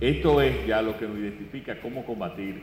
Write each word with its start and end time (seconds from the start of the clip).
Esto 0.00 0.42
es 0.42 0.66
ya 0.66 0.82
lo 0.82 0.98
que 0.98 1.08
nos 1.08 1.18
identifica 1.18 1.80
cómo 1.80 2.04
combatir 2.04 2.60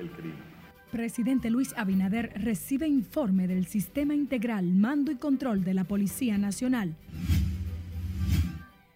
el 0.00 0.10
crimen. 0.10 0.52
Presidente 0.90 1.48
Luis 1.48 1.72
Abinader 1.76 2.32
recibe 2.34 2.88
informe 2.88 3.46
del 3.46 3.66
Sistema 3.66 4.16
Integral 4.16 4.66
Mando 4.74 5.12
y 5.12 5.14
Control 5.14 5.62
de 5.62 5.74
la 5.74 5.84
Policía 5.84 6.38
Nacional. 6.38 6.96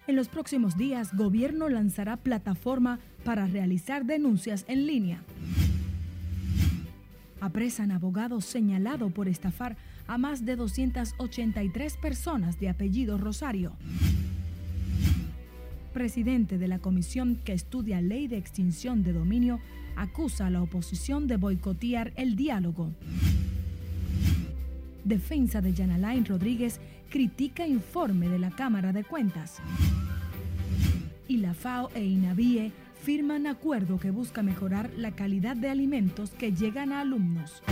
En 0.08 0.16
los 0.16 0.26
próximos 0.26 0.76
días, 0.76 1.16
gobierno 1.16 1.68
lanzará 1.68 2.16
plataforma 2.16 2.98
para 3.24 3.46
realizar 3.46 4.04
denuncias 4.04 4.64
en 4.66 4.86
línea. 4.86 5.22
Apresan 7.40 7.92
abogado 7.92 8.40
señalado 8.40 9.10
por 9.10 9.28
estafar 9.28 9.76
a 10.08 10.18
más 10.18 10.44
de 10.44 10.56
283 10.56 11.96
personas 11.98 12.58
de 12.58 12.68
apellido 12.68 13.16
Rosario 13.16 13.74
presidente 15.96 16.58
de 16.58 16.68
la 16.68 16.78
comisión 16.78 17.36
que 17.42 17.54
estudia 17.54 18.02
ley 18.02 18.28
de 18.28 18.36
extinción 18.36 19.02
de 19.02 19.14
dominio, 19.14 19.60
acusa 19.96 20.46
a 20.46 20.50
la 20.50 20.60
oposición 20.60 21.26
de 21.26 21.38
boicotear 21.38 22.12
el 22.16 22.36
diálogo. 22.36 22.90
Defensa 25.04 25.62
de 25.62 25.72
Yanalain 25.72 26.26
Rodríguez 26.26 26.80
critica 27.08 27.66
informe 27.66 28.28
de 28.28 28.38
la 28.38 28.50
Cámara 28.50 28.92
de 28.92 29.04
Cuentas. 29.04 29.56
Y 31.28 31.38
la 31.38 31.54
FAO 31.54 31.88
e 31.94 32.04
INAVIE 32.04 32.72
firman 33.02 33.46
acuerdo 33.46 33.98
que 33.98 34.10
busca 34.10 34.42
mejorar 34.42 34.90
la 34.98 35.12
calidad 35.12 35.56
de 35.56 35.70
alimentos 35.70 36.28
que 36.32 36.52
llegan 36.52 36.92
a 36.92 37.00
alumnos. 37.00 37.62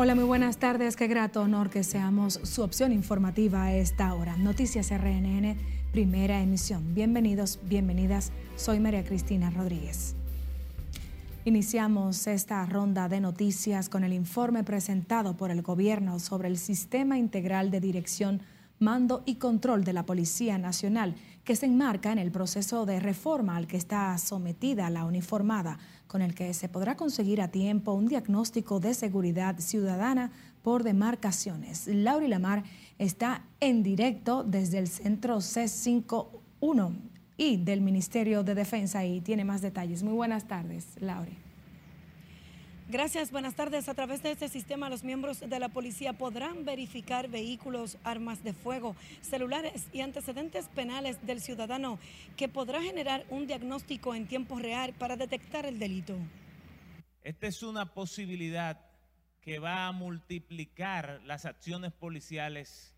Hola, 0.00 0.14
muy 0.14 0.22
buenas 0.22 0.58
tardes. 0.58 0.94
Qué 0.94 1.08
grato 1.08 1.42
honor 1.42 1.70
que 1.70 1.82
seamos 1.82 2.38
su 2.44 2.62
opción 2.62 2.92
informativa 2.92 3.64
a 3.64 3.74
esta 3.74 4.14
hora. 4.14 4.36
Noticias 4.36 4.92
RNN, 4.92 5.56
primera 5.90 6.40
emisión. 6.40 6.94
Bienvenidos, 6.94 7.58
bienvenidas. 7.64 8.30
Soy 8.54 8.78
María 8.78 9.02
Cristina 9.02 9.50
Rodríguez. 9.50 10.14
Iniciamos 11.44 12.28
esta 12.28 12.64
ronda 12.64 13.08
de 13.08 13.20
noticias 13.20 13.88
con 13.88 14.04
el 14.04 14.12
informe 14.12 14.62
presentado 14.62 15.36
por 15.36 15.50
el 15.50 15.62
gobierno 15.62 16.20
sobre 16.20 16.46
el 16.46 16.58
Sistema 16.58 17.18
Integral 17.18 17.72
de 17.72 17.80
Dirección, 17.80 18.40
Mando 18.78 19.24
y 19.26 19.34
Control 19.34 19.82
de 19.82 19.94
la 19.94 20.06
Policía 20.06 20.58
Nacional, 20.58 21.16
que 21.48 21.56
se 21.56 21.64
enmarca 21.64 22.12
en 22.12 22.18
el 22.18 22.30
proceso 22.30 22.84
de 22.84 23.00
reforma 23.00 23.56
al 23.56 23.66
que 23.66 23.78
está 23.78 24.18
sometida 24.18 24.90
la 24.90 25.06
uniformada 25.06 25.78
con 26.06 26.20
el 26.20 26.34
que 26.34 26.52
se 26.52 26.68
podrá 26.68 26.94
conseguir 26.94 27.40
a 27.40 27.48
tiempo 27.48 27.94
un 27.94 28.06
diagnóstico 28.06 28.80
de 28.80 28.92
seguridad 28.92 29.58
ciudadana 29.58 30.30
por 30.62 30.82
demarcaciones. 30.82 31.86
Laura 31.86 32.28
Lamar 32.28 32.64
está 32.98 33.46
en 33.60 33.82
directo 33.82 34.44
desde 34.44 34.76
el 34.76 34.88
centro 34.88 35.38
C51 35.38 36.98
y 37.38 37.56
del 37.56 37.80
Ministerio 37.80 38.42
de 38.42 38.54
Defensa 38.54 39.06
y 39.06 39.22
tiene 39.22 39.46
más 39.46 39.62
detalles. 39.62 40.02
Muy 40.02 40.12
buenas 40.12 40.46
tardes, 40.48 40.84
Laura. 41.00 41.32
Gracias, 42.90 43.30
buenas 43.30 43.54
tardes. 43.54 43.86
A 43.90 43.94
través 43.94 44.22
de 44.22 44.30
este 44.30 44.48
sistema, 44.48 44.88
los 44.88 45.04
miembros 45.04 45.40
de 45.40 45.58
la 45.58 45.68
policía 45.68 46.14
podrán 46.14 46.64
verificar 46.64 47.28
vehículos, 47.28 47.98
armas 48.02 48.42
de 48.42 48.54
fuego, 48.54 48.96
celulares 49.20 49.88
y 49.92 50.00
antecedentes 50.00 50.68
penales 50.68 51.18
del 51.26 51.42
ciudadano, 51.42 51.98
que 52.38 52.48
podrá 52.48 52.80
generar 52.80 53.26
un 53.28 53.46
diagnóstico 53.46 54.14
en 54.14 54.26
tiempo 54.26 54.58
real 54.58 54.94
para 54.94 55.18
detectar 55.18 55.66
el 55.66 55.78
delito. 55.78 56.16
Esta 57.22 57.46
es 57.46 57.62
una 57.62 57.92
posibilidad 57.92 58.80
que 59.42 59.58
va 59.58 59.86
a 59.86 59.92
multiplicar 59.92 61.20
las 61.26 61.44
acciones 61.44 61.92
policiales 61.92 62.94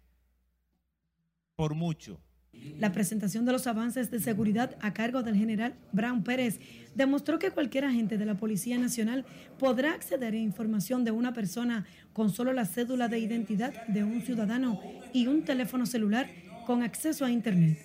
por 1.57 1.75
mucho. 1.75 2.21
La 2.53 2.93
presentación 2.93 3.45
de 3.45 3.53
los 3.53 3.67
avances 3.67 4.11
de 4.11 4.21
seguridad 4.21 4.77
a 4.81 4.93
cargo 4.93 5.23
del 5.23 5.37
general 5.37 5.75
Brown 5.93 6.25
Pérez 6.25 6.61
demostró 6.95 7.39
que 7.39 7.51
cualquier 7.51 7.85
agente 7.85 8.17
de 8.19 8.27
la 8.27 8.35
Policía 8.35 8.79
Nacional 8.79 9.25
podrá 9.59 9.93
acceder 9.93 10.35
a 10.35 10.39
información 10.39 11.05
de 11.05 11.11
una 11.11 11.33
persona 11.33 11.87
con 12.13 12.31
solo 12.31 12.53
la 12.53 12.65
cédula 12.65 13.09
de 13.09 13.19
identidad 13.19 13.87
de 13.87 14.03
un 14.03 14.23
ciudadano 14.23 14.81
y 15.13 15.27
un 15.27 15.45
teléfono 15.45 15.87
celular 15.87 16.29
con 16.67 16.83
acceso 16.83 17.25
a 17.25 17.31
Internet. 17.31 17.79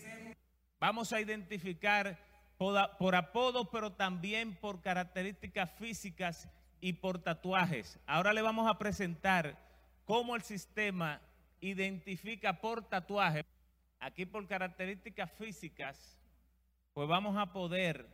Vamos 0.80 1.14
a 1.14 1.22
identificar 1.22 2.18
por, 2.58 3.16
apodo, 3.16 3.70
pero 3.70 3.94
también 3.94 4.56
por 4.56 4.82
características 4.82 5.72
físicas 5.72 6.48
y 6.80 6.94
por 6.94 7.20
tatuajes. 7.20 8.00
Ahora 8.06 8.34
le 8.34 8.42
vamos 8.42 8.70
a 8.70 8.78
presentar 8.78 9.58
cómo 10.06 10.36
el 10.36 10.42
sistema 10.42 11.22
identifica 11.60 12.62
por 12.62 12.88
tatuaje. 12.88 13.46
Aquí 14.06 14.28
por 14.28 14.46
características 14.46 15.32
físicas, 15.32 16.20
pues 16.94 17.08
vamos 17.08 17.36
a 17.38 17.52
poder 17.52 18.06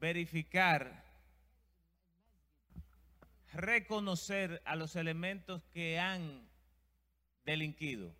verificar, 0.00 1.04
reconocer 3.52 4.60
a 4.64 4.74
los 4.74 4.96
elementos 4.96 5.62
que 5.72 6.00
han 6.00 6.42
delinquido. 7.44 8.12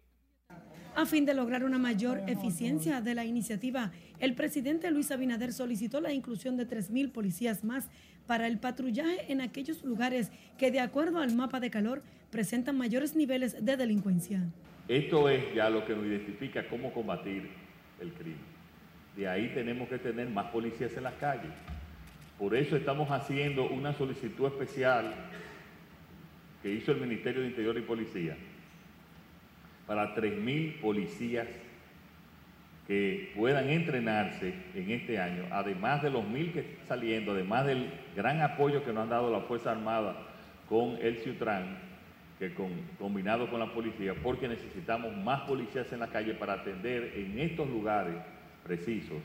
A 0.94 1.06
fin 1.06 1.24
de 1.24 1.34
lograr 1.34 1.64
una 1.64 1.78
mayor 1.78 2.22
eficiencia 2.28 3.00
de 3.00 3.16
la 3.16 3.24
iniciativa, 3.24 3.90
el 4.20 4.36
presidente 4.36 4.92
Luis 4.92 5.10
Abinader 5.10 5.52
solicitó 5.52 6.00
la 6.00 6.12
inclusión 6.12 6.56
de 6.56 6.68
3.000 6.68 7.10
policías 7.10 7.64
más 7.64 7.88
para 8.28 8.46
el 8.46 8.60
patrullaje 8.60 9.32
en 9.32 9.40
aquellos 9.40 9.82
lugares 9.82 10.30
que, 10.56 10.70
de 10.70 10.78
acuerdo 10.78 11.18
al 11.18 11.34
mapa 11.34 11.58
de 11.58 11.70
calor, 11.70 12.04
presentan 12.30 12.78
mayores 12.78 13.16
niveles 13.16 13.64
de 13.64 13.76
delincuencia. 13.76 14.52
Esto 14.88 15.28
es 15.28 15.54
ya 15.54 15.70
lo 15.70 15.84
que 15.84 15.94
nos 15.94 16.06
identifica 16.06 16.66
cómo 16.68 16.92
combatir 16.92 17.48
el 18.00 18.12
crimen. 18.12 18.52
De 19.16 19.28
ahí 19.28 19.52
tenemos 19.54 19.88
que 19.88 19.98
tener 19.98 20.28
más 20.28 20.46
policías 20.46 20.96
en 20.96 21.04
las 21.04 21.14
calles. 21.14 21.52
Por 22.38 22.54
eso 22.54 22.76
estamos 22.76 23.10
haciendo 23.10 23.68
una 23.68 23.92
solicitud 23.92 24.46
especial 24.46 25.14
que 26.62 26.72
hizo 26.72 26.92
el 26.92 27.00
Ministerio 27.00 27.42
de 27.42 27.48
Interior 27.48 27.76
y 27.78 27.82
Policía 27.82 28.36
para 29.86 30.14
3.000 30.14 30.80
policías 30.80 31.48
que 32.86 33.32
puedan 33.36 33.68
entrenarse 33.68 34.54
en 34.74 34.90
este 34.90 35.20
año, 35.20 35.44
además 35.50 36.02
de 36.02 36.10
los 36.10 36.26
mil 36.26 36.52
que 36.52 36.60
están 36.60 36.86
saliendo, 36.86 37.32
además 37.32 37.66
del 37.66 37.90
gran 38.16 38.40
apoyo 38.40 38.84
que 38.84 38.92
nos 38.92 39.04
han 39.04 39.10
dado 39.10 39.30
la 39.30 39.40
Fuerza 39.40 39.70
Armada 39.70 40.16
con 40.68 40.98
el 41.00 41.18
Ciutran, 41.18 41.78
que 42.48 42.54
combinado 42.98 43.48
con 43.48 43.60
la 43.60 43.72
policía, 43.72 44.14
porque 44.20 44.48
necesitamos 44.48 45.16
más 45.16 45.42
policías 45.42 45.92
en 45.92 46.00
la 46.00 46.08
calle 46.08 46.34
para 46.34 46.54
atender 46.54 47.12
en 47.14 47.38
estos 47.38 47.68
lugares 47.68 48.16
precisos, 48.64 49.22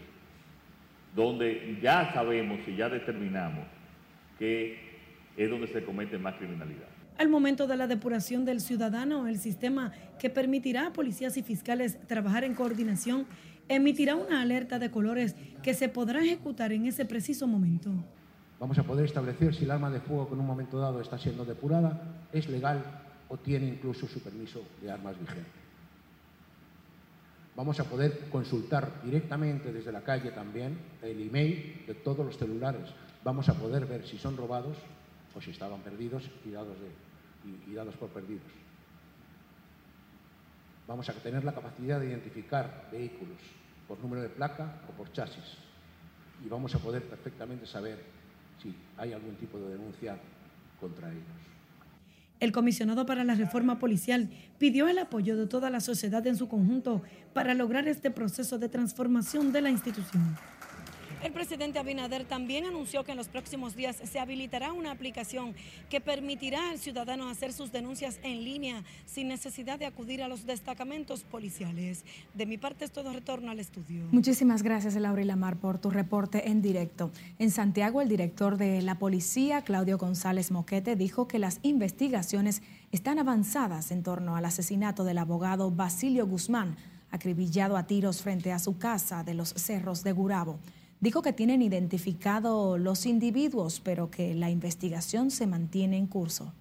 donde 1.16 1.80
ya 1.82 2.14
sabemos 2.14 2.60
y 2.68 2.76
ya 2.76 2.90
determinamos 2.90 3.66
que 4.38 4.78
es 5.36 5.50
donde 5.50 5.68
se 5.68 5.84
comete 5.84 6.20
más 6.20 6.36
criminalidad. 6.36 6.86
Al 7.18 7.30
momento 7.30 7.66
de 7.66 7.76
la 7.76 7.88
depuración 7.88 8.46
del 8.46 8.62
ciudadano, 8.62 9.28
el 9.28 9.40
sistema 9.40 9.92
que 10.20 10.30
permitirá 10.30 10.86
a 10.86 10.94
policías 10.94 11.38
y 11.38 11.42
fiscales 11.42 11.98
trabajar 12.06 12.44
en 12.44 12.54
coordinación 12.54 13.26
emitirá 13.68 14.16
una 14.16 14.44
alerta 14.44 14.78
de 14.78 14.92
colores 14.92 15.36
que 15.64 15.74
se 15.74 15.90
podrá 15.90 16.24
ejecutar 16.24 16.72
en 16.72 16.86
ese 16.86 17.04
preciso 17.06 17.48
momento. 17.48 17.92
Vamos 18.60 18.78
a 18.78 18.84
poder 18.84 19.06
establecer 19.06 19.56
si 19.56 19.64
el 19.64 19.72
arma 19.72 19.90
de 19.90 20.00
fuego 20.00 20.28
que 20.28 20.36
en 20.36 20.40
un 20.40 20.46
momento 20.46 20.78
dado 20.78 21.02
está 21.02 21.18
siendo 21.18 21.46
depurada 21.46 22.00
es 22.32 22.48
legal 22.48 23.07
o 23.30 23.38
tiene 23.38 23.68
incluso 23.68 24.08
su 24.08 24.20
permiso 24.22 24.64
de 24.82 24.92
armas 24.92 25.20
vigente. 25.20 25.68
Vamos 27.58 27.80
a 27.80 27.86
poder 27.86 28.30
consultar 28.30 29.02
directamente 29.04 29.74
desde 29.74 29.92
la 29.92 30.04
calle 30.04 30.30
también 30.30 30.78
el 31.02 31.20
email 31.20 31.84
de 31.88 31.96
todos 31.96 32.24
los 32.24 32.38
celulares. 32.38 32.88
Vamos 33.24 33.50
a 33.50 33.56
poder 33.56 33.88
ver 33.88 34.06
si 34.08 34.20
son 34.20 34.38
robados 34.38 34.78
o 35.34 35.42
si 35.42 35.50
estaban 35.50 35.82
perdidos 35.82 36.24
y 36.46 36.52
dados, 36.52 37.96
por 37.96 38.10
perdidos. 38.10 38.46
Vamos 40.88 41.10
a 41.10 41.14
tener 41.14 41.44
la 41.44 41.54
capacidad 41.54 42.00
de 42.00 42.10
identificar 42.10 42.90
vehículos 42.92 43.40
por 43.88 44.00
número 44.00 44.22
de 44.22 44.30
placa 44.30 44.82
o 44.88 44.92
por 44.92 45.12
chasis. 45.12 45.58
Y 46.46 46.50
vamos 46.50 46.76
a 46.76 46.80
poder 46.80 47.02
perfectamente 47.04 47.66
saber 47.66 48.04
si 48.62 48.76
hay 48.98 49.14
algún 49.14 49.36
tipo 49.36 49.58
de 49.58 49.70
denuncia 49.70 50.16
contra 50.80 51.10
ellos. 51.10 51.57
El 52.40 52.52
comisionado 52.52 53.06
para 53.06 53.24
la 53.24 53.36
reforma 53.36 53.80
policial 53.80 54.30
pidió 54.60 54.88
el 54.88 55.00
apoyo 55.00 55.36
de 55.38 55.48
toda 55.48 55.70
la 55.70 55.80
sociedad 55.80 56.26
en 56.28 56.36
su 56.36 56.48
conjunto 56.48 57.02
para 57.34 57.54
lograr 57.54 57.88
este 57.88 58.12
proceso 58.12 58.60
de 58.60 58.70
transformación 58.70 59.52
de 59.52 59.62
la 59.62 59.72
institución. 59.72 60.38
El 61.24 61.34
presidente 61.34 61.80
Abinader 61.80 62.26
también 62.26 62.66
anunció 62.66 63.04
que 63.04 63.12
en 63.12 63.18
los 63.18 63.28
próximos 63.28 63.76
días 63.76 63.98
se 64.04 64.20
habilitará 64.20 64.72
una 64.72 64.92
aplicación 64.92 65.56
que 65.90 66.00
permitirá 66.00 66.70
al 66.70 66.78
ciudadano 66.78 67.28
hacer 67.28 67.54
sus 67.54 67.72
denuncias 67.72 68.20
en 68.22 68.44
línea 68.44 68.84
sin 69.08 69.28
necesidad 69.28 69.80
de 69.80 69.88
acudir 69.88 70.22
a 70.22 70.28
los 70.28 70.46
destacamentos 70.46 71.24
policiales. 71.24 72.06
De 72.36 72.46
mi 72.46 72.60
parte 72.60 72.86
es 72.86 72.92
todo 72.92 73.12
retorno 73.14 73.50
al 73.50 73.60
estudio. 73.60 74.06
Muchísimas 74.12 74.62
gracias, 74.62 74.96
Laura 74.96 75.22
y 75.22 75.26
Lamar, 75.26 75.58
por 75.58 75.80
tu 75.80 75.90
reporte 75.90 76.50
en 76.50 76.62
directo. 76.62 77.12
En 77.40 77.50
Santiago, 77.50 78.02
el 78.02 78.10
director 78.10 78.58
de 78.58 78.84
la 78.84 79.00
policía, 79.00 79.64
Claudio 79.64 79.98
González 79.98 80.52
Moquete, 80.52 80.96
dijo 80.96 81.28
que 81.28 81.40
las 81.40 81.60
investigaciones 81.64 82.62
están 82.92 83.18
avanzadas 83.18 83.90
en 83.92 84.04
torno 84.04 84.36
al 84.36 84.46
asesinato 84.46 85.04
del 85.04 85.18
abogado 85.18 85.72
Basilio 85.72 86.28
Guzmán, 86.28 86.78
acribillado 87.10 87.76
a 87.76 87.88
tiros 87.88 88.22
frente 88.22 88.52
a 88.52 88.60
su 88.60 88.78
casa 88.78 89.24
de 89.24 89.34
los 89.34 89.50
cerros 89.50 90.04
de 90.04 90.12
Gurabo. 90.12 90.60
Dijo 91.00 91.22
que 91.22 91.32
tienen 91.32 91.62
identificado 91.62 92.78
los 92.78 93.06
individuos, 93.06 93.82
pero 93.82 94.10
que 94.10 94.34
la 94.34 94.50
investigación 94.50 95.30
se 95.30 95.46
mantiene 95.46 95.98
en 95.98 96.08
curso. 96.08 96.54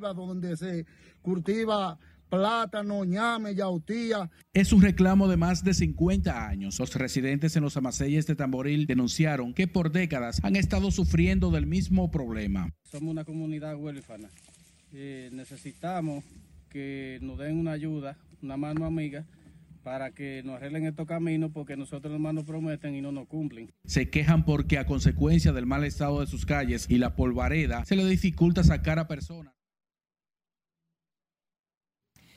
donde 0.00 0.56
se 0.56 0.86
cultiva 1.22 1.96
plátano, 2.28 3.04
ñame, 3.04 3.54
yautía. 3.54 4.28
Es 4.52 4.72
un 4.72 4.82
reclamo 4.82 5.28
de 5.28 5.36
más 5.36 5.62
de 5.62 5.72
50 5.72 6.48
años. 6.48 6.80
Los 6.80 6.94
residentes 6.96 7.54
en 7.54 7.62
los 7.62 7.76
amaseyes 7.76 8.26
de 8.26 8.34
Tamboril 8.34 8.86
denunciaron 8.86 9.54
que 9.54 9.68
por 9.68 9.92
décadas 9.92 10.40
han 10.42 10.56
estado 10.56 10.90
sufriendo 10.90 11.52
del 11.52 11.66
mismo 11.66 12.10
problema. 12.10 12.72
Somos 12.90 13.12
una 13.12 13.24
comunidad 13.24 13.76
huérfana. 13.76 14.28
Eh, 14.92 15.30
necesitamos 15.32 16.24
que 16.70 17.18
nos 17.22 17.38
den 17.38 17.56
una 17.56 17.72
ayuda, 17.72 18.16
una 18.42 18.56
mano 18.56 18.86
amiga 18.86 19.24
para 19.84 20.10
que 20.12 20.42
nos 20.44 20.56
arreglen 20.56 20.86
estos 20.86 21.06
caminos 21.06 21.50
porque 21.52 21.76
nosotros 21.76 22.12
nomás 22.12 22.34
nos 22.34 22.44
prometen 22.44 22.96
y 22.96 23.02
no 23.02 23.12
nos 23.12 23.28
cumplen. 23.28 23.70
Se 23.84 24.10
quejan 24.10 24.44
porque 24.44 24.78
a 24.78 24.86
consecuencia 24.86 25.52
del 25.52 25.66
mal 25.66 25.84
estado 25.84 26.20
de 26.20 26.26
sus 26.26 26.46
calles 26.46 26.86
y 26.88 26.98
la 26.98 27.14
polvareda 27.14 27.84
se 27.84 27.94
les 27.94 28.08
dificulta 28.08 28.64
sacar 28.64 28.98
a 28.98 29.06
personas. 29.06 29.54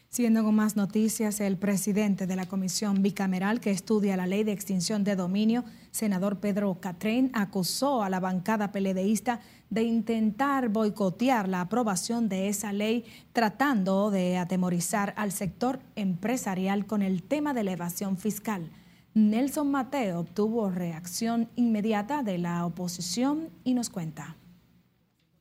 Siguiendo 0.10 0.44
con 0.44 0.56
más 0.56 0.78
noticias, 0.78 1.42
el 1.42 1.58
presidente 1.58 2.28
de 2.28 2.38
la 2.38 2.46
Comisión 2.46 3.02
Bicameral 3.02 3.60
que 3.60 3.72
estudia 3.72 4.16
la 4.16 4.26
ley 4.26 4.46
de 4.46 4.54
extinción 4.54 5.04
de 5.04 5.18
dominio, 5.18 5.66
senador 5.92 6.40
Pedro 6.40 6.80
Catrén, 6.80 7.30
acusó 7.34 8.04
a 8.04 8.10
la 8.10 8.22
bancada 8.22 8.72
peledeísta 8.72 9.42
de 9.70 9.84
intentar 9.84 10.70
boicotear 10.70 11.50
la 11.50 11.60
aprobación 11.60 12.30
de 12.30 12.48
esa 12.48 12.72
ley, 12.72 13.04
tratando 13.34 14.10
de 14.10 14.38
atemorizar 14.38 15.14
al 15.18 15.34
sector 15.34 15.80
empresarial 15.96 16.86
con 16.86 17.02
el 17.02 17.22
tema 17.22 17.54
de 17.54 17.62
elevación 17.62 18.18
fiscal. 18.18 18.72
Nelson 19.14 19.70
Mateo 19.70 20.22
obtuvo 20.22 20.70
reacción 20.70 21.50
inmediata 21.56 22.24
de 22.24 22.38
la 22.38 22.66
oposición 22.66 23.50
y 23.66 23.74
nos 23.74 23.90
cuenta. 23.90 24.38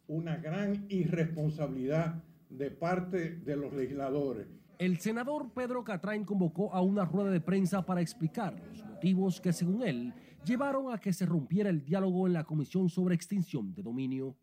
Una 0.08 0.36
gran 0.36 0.86
irresponsabilidad 0.88 2.16
de 2.56 2.70
parte 2.70 3.36
de 3.44 3.56
los 3.56 3.72
legisladores. 3.72 4.46
El 4.78 4.98
senador 4.98 5.50
Pedro 5.54 5.84
Catrain 5.84 6.24
convocó 6.24 6.72
a 6.74 6.80
una 6.82 7.04
rueda 7.04 7.30
de 7.30 7.40
prensa 7.40 7.84
para 7.84 8.00
explicar 8.00 8.54
los 8.68 8.84
motivos 8.84 9.40
que, 9.40 9.52
según 9.52 9.82
él, 9.82 10.12
llevaron 10.44 10.92
a 10.92 10.98
que 10.98 11.12
se 11.12 11.26
rompiera 11.26 11.70
el 11.70 11.84
diálogo 11.84 12.26
en 12.26 12.34
la 12.34 12.44
Comisión 12.44 12.88
sobre 12.88 13.14
Extinción 13.14 13.74
de 13.74 13.82
Dominio. 13.82 14.36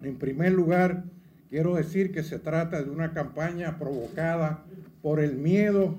En 0.00 0.18
primer 0.18 0.52
lugar, 0.52 1.04
quiero 1.48 1.74
decir 1.74 2.12
que 2.12 2.22
se 2.22 2.38
trata 2.38 2.82
de 2.82 2.90
una 2.90 3.12
campaña 3.12 3.78
provocada 3.78 4.64
por 5.00 5.20
el 5.20 5.36
miedo 5.36 5.98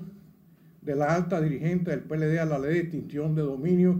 de 0.82 0.96
la 0.96 1.14
alta 1.14 1.40
dirigente 1.40 1.90
del 1.90 2.00
PLD 2.00 2.38
a 2.38 2.44
la 2.44 2.58
ley 2.58 2.74
de 2.74 2.80
extinción 2.80 3.34
de 3.34 3.42
dominio 3.42 3.98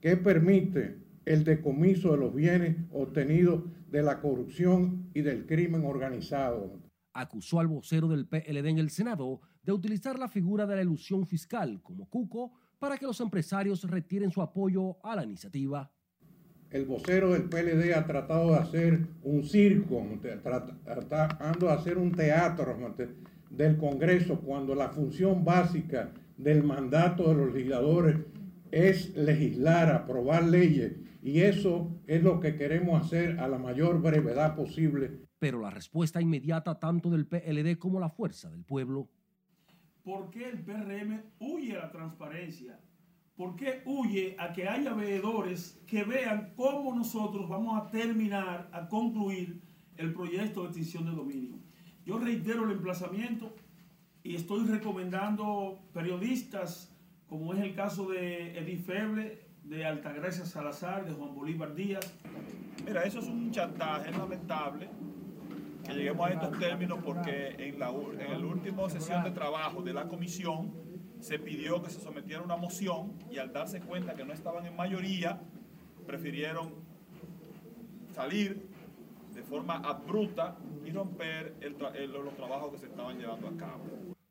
que 0.00 0.16
permite 0.16 0.96
el 1.24 1.44
decomiso 1.44 2.12
de 2.12 2.18
los 2.18 2.34
bienes 2.34 2.76
obtenidos 2.92 3.62
de 3.90 4.02
la 4.02 4.20
corrupción 4.20 5.03
y 5.14 5.22
del 5.22 5.46
crimen 5.46 5.84
organizado. 5.84 6.82
Acusó 7.12 7.60
al 7.60 7.68
vocero 7.68 8.08
del 8.08 8.26
PLD 8.26 8.66
en 8.66 8.78
el 8.78 8.90
Senado 8.90 9.40
de 9.62 9.72
utilizar 9.72 10.18
la 10.18 10.28
figura 10.28 10.66
de 10.66 10.76
la 10.76 10.82
ilusión 10.82 11.24
fiscal 11.26 11.80
como 11.82 12.08
cuco 12.10 12.52
para 12.78 12.98
que 12.98 13.06
los 13.06 13.20
empresarios 13.20 13.84
retiren 13.84 14.30
su 14.30 14.42
apoyo 14.42 14.98
a 15.04 15.14
la 15.16 15.24
iniciativa. 15.24 15.90
El 16.70 16.86
vocero 16.86 17.30
del 17.30 17.44
PLD 17.44 17.94
ha 17.94 18.04
tratado 18.04 18.50
de 18.50 18.58
hacer 18.58 19.06
un 19.22 19.44
circo, 19.44 20.04
tratando 20.42 21.66
de 21.66 21.72
hacer 21.72 21.98
un 21.98 22.10
teatro 22.10 22.76
del 23.48 23.76
Congreso 23.76 24.40
cuando 24.40 24.74
la 24.74 24.88
función 24.88 25.44
básica 25.44 26.12
del 26.36 26.64
mandato 26.64 27.28
de 27.28 27.34
los 27.36 27.54
legisladores 27.54 28.16
es 28.72 29.14
legislar, 29.14 29.94
aprobar 29.94 30.42
leyes 30.42 30.94
y 31.24 31.40
eso 31.40 32.02
es 32.06 32.22
lo 32.22 32.38
que 32.38 32.54
queremos 32.54 33.00
hacer 33.00 33.40
a 33.40 33.48
la 33.48 33.56
mayor 33.56 34.02
brevedad 34.02 34.54
posible. 34.54 35.22
Pero 35.38 35.58
la 35.58 35.70
respuesta 35.70 36.20
inmediata 36.20 36.78
tanto 36.78 37.08
del 37.08 37.26
PLD 37.26 37.78
como 37.78 37.98
la 37.98 38.10
fuerza 38.10 38.50
del 38.50 38.62
pueblo. 38.62 39.08
¿Por 40.02 40.28
qué 40.30 40.50
el 40.50 40.62
PRM 40.62 41.22
huye 41.38 41.76
a 41.76 41.86
la 41.86 41.90
transparencia? 41.90 42.78
¿Por 43.36 43.56
qué 43.56 43.80
huye 43.86 44.36
a 44.38 44.52
que 44.52 44.68
haya 44.68 44.92
veedores 44.92 45.82
que 45.86 46.04
vean 46.04 46.52
cómo 46.56 46.94
nosotros 46.94 47.48
vamos 47.48 47.80
a 47.80 47.90
terminar, 47.90 48.68
a 48.70 48.86
concluir 48.86 49.62
el 49.96 50.12
proyecto 50.12 50.60
de 50.60 50.66
extinción 50.66 51.06
de 51.06 51.12
dominio? 51.12 51.58
Yo 52.04 52.18
reitero 52.18 52.66
el 52.66 52.72
emplazamiento 52.72 53.56
y 54.22 54.34
estoy 54.34 54.66
recomendando 54.66 55.88
periodistas, 55.94 56.94
como 57.26 57.54
es 57.54 57.60
el 57.60 57.74
caso 57.74 58.10
de 58.10 58.58
Edith 58.58 58.84
Feble, 58.84 59.43
de 59.64 59.84
Altagracia 59.84 60.44
Salazar, 60.44 61.04
de 61.04 61.12
Juan 61.12 61.34
Bolívar 61.34 61.74
Díaz. 61.74 62.12
Mira, 62.86 63.02
eso 63.02 63.18
es 63.18 63.26
un 63.26 63.50
chantaje 63.50 64.10
lamentable 64.10 64.88
que 65.84 65.92
lleguemos 65.92 66.26
a 66.26 66.32
estos 66.32 66.58
términos 66.58 66.98
porque 67.04 67.54
en 67.58 67.78
la, 67.78 67.90
en 67.90 68.42
la 68.42 68.46
última 68.46 68.88
sesión 68.88 69.24
de 69.24 69.30
trabajo 69.30 69.82
de 69.82 69.92
la 69.92 70.08
comisión 70.08 70.72
se 71.20 71.38
pidió 71.38 71.82
que 71.82 71.90
se 71.90 72.00
sometiera 72.00 72.42
una 72.42 72.56
moción 72.56 73.14
y 73.30 73.38
al 73.38 73.52
darse 73.52 73.80
cuenta 73.80 74.14
que 74.14 74.24
no 74.24 74.32
estaban 74.32 74.66
en 74.66 74.76
mayoría, 74.76 75.40
prefirieron 76.06 76.74
salir 78.14 78.68
de 79.34 79.42
forma 79.42 79.76
abrupta 79.76 80.56
y 80.84 80.90
romper 80.90 81.56
los 81.60 82.36
trabajos 82.36 82.72
que 82.72 82.78
se 82.78 82.86
estaban 82.86 83.18
llevando 83.18 83.48
a 83.48 83.56
cabo. 83.56 83.84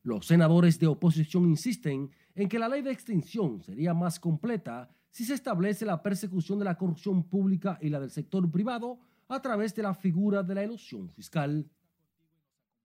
Los 0.03 0.25
senadores 0.25 0.79
de 0.79 0.87
oposición 0.87 1.45
insisten 1.45 2.11
en 2.35 2.49
que 2.49 2.59
la 2.59 2.69
ley 2.69 2.81
de 2.81 2.91
extinción 2.91 3.61
sería 3.61 3.93
más 3.93 4.19
completa 4.19 4.89
si 5.13 5.25
se 5.25 5.35
establece 5.35 5.85
la 5.85 6.01
persecución 6.01 6.57
de 6.57 6.65
la 6.65 6.75
corrupción 6.75 7.23
pública 7.23 7.77
y 7.79 7.89
la 7.89 7.99
del 7.99 8.09
sector 8.09 8.49
privado 8.49 8.97
a 9.27 9.39
través 9.39 9.75
de 9.75 9.83
la 9.83 9.93
figura 9.93 10.41
de 10.41 10.55
la 10.55 10.63
ilusión 10.63 11.07
fiscal. 11.07 11.69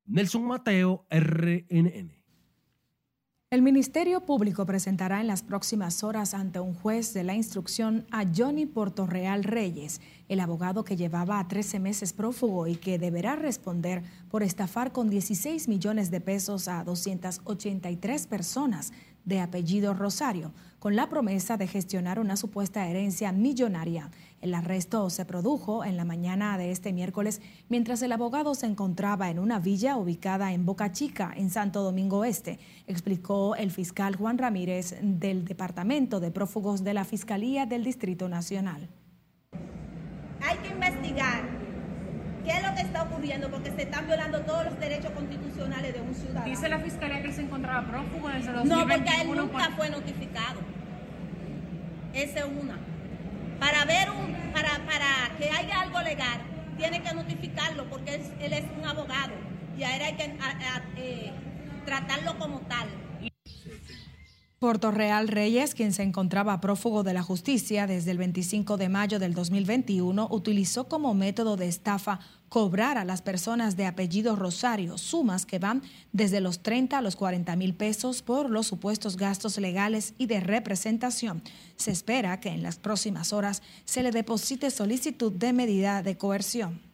Nelson 0.04 0.44
Mateo, 0.44 1.06
RNN. 1.10 2.18
El 3.50 3.62
Ministerio 3.62 4.26
Público 4.26 4.66
presentará 4.66 5.22
en 5.22 5.26
las 5.26 5.42
próximas 5.42 6.04
horas 6.04 6.34
ante 6.34 6.60
un 6.60 6.74
juez 6.74 7.14
de 7.14 7.24
la 7.24 7.34
instrucción 7.34 8.06
a 8.10 8.26
Johnny 8.30 8.66
Portorreal 8.66 9.42
Reyes, 9.42 10.02
el 10.28 10.40
abogado 10.40 10.84
que 10.84 10.96
llevaba 10.96 11.38
a 11.38 11.48
13 11.48 11.80
meses 11.80 12.12
prófugo 12.12 12.66
y 12.66 12.76
que 12.76 12.98
deberá 12.98 13.36
responder 13.36 14.02
por 14.30 14.42
estafar 14.42 14.92
con 14.92 15.08
16 15.08 15.66
millones 15.66 16.10
de 16.10 16.20
pesos 16.20 16.68
a 16.68 16.84
283 16.84 18.26
personas 18.26 18.92
de 19.28 19.40
apellido 19.40 19.92
Rosario, 19.94 20.52
con 20.78 20.96
la 20.96 21.08
promesa 21.08 21.56
de 21.56 21.66
gestionar 21.66 22.18
una 22.18 22.36
supuesta 22.36 22.88
herencia 22.88 23.30
millonaria. 23.30 24.10
El 24.40 24.54
arresto 24.54 25.10
se 25.10 25.24
produjo 25.24 25.84
en 25.84 25.96
la 25.96 26.04
mañana 26.04 26.56
de 26.56 26.70
este 26.70 26.92
miércoles 26.92 27.42
mientras 27.68 28.00
el 28.02 28.12
abogado 28.12 28.54
se 28.54 28.66
encontraba 28.66 29.28
en 29.28 29.38
una 29.38 29.58
villa 29.58 29.96
ubicada 29.96 30.52
en 30.52 30.64
Boca 30.64 30.92
Chica, 30.92 31.32
en 31.36 31.50
Santo 31.50 31.82
Domingo 31.82 32.24
Este, 32.24 32.58
explicó 32.86 33.54
el 33.54 33.70
fiscal 33.70 34.16
Juan 34.16 34.38
Ramírez 34.38 34.96
del 35.02 35.44
Departamento 35.44 36.20
de 36.20 36.30
Prófugos 36.30 36.82
de 36.82 36.94
la 36.94 37.04
Fiscalía 37.04 37.66
del 37.66 37.84
Distrito 37.84 38.28
Nacional. 38.28 38.88
Hay 40.40 40.56
que 40.58 40.68
investigar 40.68 41.67
qué 42.48 42.56
es 42.56 42.62
lo 42.62 42.74
que 42.74 42.80
está 42.80 43.02
ocurriendo 43.02 43.50
porque 43.50 43.70
se 43.72 43.82
están 43.82 44.06
violando 44.06 44.40
todos 44.40 44.64
los 44.64 44.80
derechos 44.80 45.10
constitucionales 45.12 45.92
de 45.92 46.00
un 46.00 46.14
ciudadano. 46.14 46.46
Dice 46.46 46.68
la 46.68 46.78
fiscalía 46.78 47.20
que 47.20 47.28
él 47.28 47.34
se 47.34 47.42
encontraba 47.42 47.86
prófugo 47.86 48.28
desde 48.28 48.52
2021. 48.52 48.74
No, 48.74 48.88
porque 48.88 49.20
él 49.20 49.36
nunca 49.36 49.70
fue 49.76 49.90
notificado. 49.90 50.60
Esa 52.14 52.38
es 52.38 52.46
una. 52.46 52.78
Para 53.60 53.84
ver 53.84 54.10
un, 54.10 54.32
para, 54.52 54.78
para 54.86 55.36
que 55.36 55.50
haya 55.50 55.80
algo 55.80 56.00
legal, 56.00 56.40
tiene 56.78 57.02
que 57.02 57.12
notificarlo 57.12 57.84
porque 57.90 58.14
él, 58.14 58.52
es 58.52 58.64
un 58.80 58.88
abogado 58.88 59.34
y 59.76 59.82
a 59.82 59.96
él 59.96 60.02
hay 60.02 60.14
que 60.14 60.34
eh, 60.96 61.32
tratarlo 61.84 62.38
como 62.38 62.60
tal. 62.60 62.88
Puerto 64.58 64.90
Real 64.90 65.28
Reyes, 65.28 65.72
quien 65.72 65.92
se 65.92 66.02
encontraba 66.02 66.60
prófugo 66.60 67.04
de 67.04 67.14
la 67.14 67.22
justicia 67.22 67.86
desde 67.86 68.10
el 68.10 68.18
25 68.18 68.76
de 68.76 68.88
mayo 68.88 69.20
del 69.20 69.32
2021, 69.32 70.26
utilizó 70.32 70.88
como 70.88 71.14
método 71.14 71.56
de 71.56 71.68
estafa 71.68 72.18
cobrar 72.48 72.98
a 72.98 73.04
las 73.04 73.22
personas 73.22 73.76
de 73.76 73.86
apellido 73.86 74.34
Rosario 74.34 74.98
sumas 74.98 75.46
que 75.46 75.60
van 75.60 75.82
desde 76.12 76.40
los 76.40 76.58
30 76.58 76.98
a 76.98 77.02
los 77.02 77.14
40 77.14 77.54
mil 77.54 77.72
pesos 77.72 78.20
por 78.22 78.50
los 78.50 78.66
supuestos 78.66 79.16
gastos 79.16 79.58
legales 79.58 80.14
y 80.18 80.26
de 80.26 80.40
representación. 80.40 81.40
Se 81.76 81.92
espera 81.92 82.40
que 82.40 82.48
en 82.48 82.64
las 82.64 82.80
próximas 82.80 83.32
horas 83.32 83.62
se 83.84 84.02
le 84.02 84.10
deposite 84.10 84.72
solicitud 84.72 85.30
de 85.30 85.52
medida 85.52 86.02
de 86.02 86.16
coerción. 86.16 86.87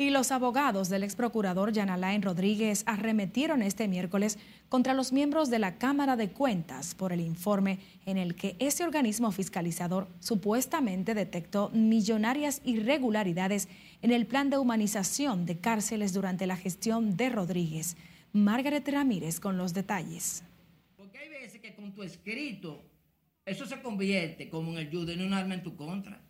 Y 0.00 0.08
los 0.08 0.32
abogados 0.32 0.88
del 0.88 1.02
ex 1.02 1.14
procurador 1.14 1.74
Rodríguez 2.22 2.84
arremetieron 2.86 3.60
este 3.60 3.86
miércoles 3.86 4.38
contra 4.70 4.94
los 4.94 5.12
miembros 5.12 5.50
de 5.50 5.58
la 5.58 5.76
Cámara 5.76 6.16
de 6.16 6.30
Cuentas 6.30 6.94
por 6.94 7.12
el 7.12 7.20
informe 7.20 7.80
en 8.06 8.16
el 8.16 8.34
que 8.34 8.56
ese 8.60 8.82
organismo 8.82 9.30
fiscalizador 9.30 10.08
supuestamente 10.18 11.12
detectó 11.12 11.68
millonarias 11.74 12.62
irregularidades 12.64 13.68
en 14.00 14.10
el 14.10 14.24
plan 14.24 14.48
de 14.48 14.56
humanización 14.56 15.44
de 15.44 15.58
cárceles 15.58 16.14
durante 16.14 16.46
la 16.46 16.56
gestión 16.56 17.18
de 17.18 17.28
Rodríguez. 17.28 17.98
Margaret 18.32 18.88
Ramírez 18.88 19.38
con 19.38 19.58
los 19.58 19.74
detalles. 19.74 20.42
Porque 20.96 21.18
hay 21.18 21.28
veces 21.28 21.60
que 21.60 21.74
con 21.74 21.92
tu 21.92 22.02
escrito 22.02 22.82
eso 23.44 23.66
se 23.66 23.82
convierte 23.82 24.48
como 24.48 24.72
en 24.72 24.78
el 24.78 24.90
judo 24.90 25.12
en 25.12 25.20
un 25.20 25.34
arma 25.34 25.52
en 25.52 25.62
tu 25.62 25.76
contra. 25.76 26.22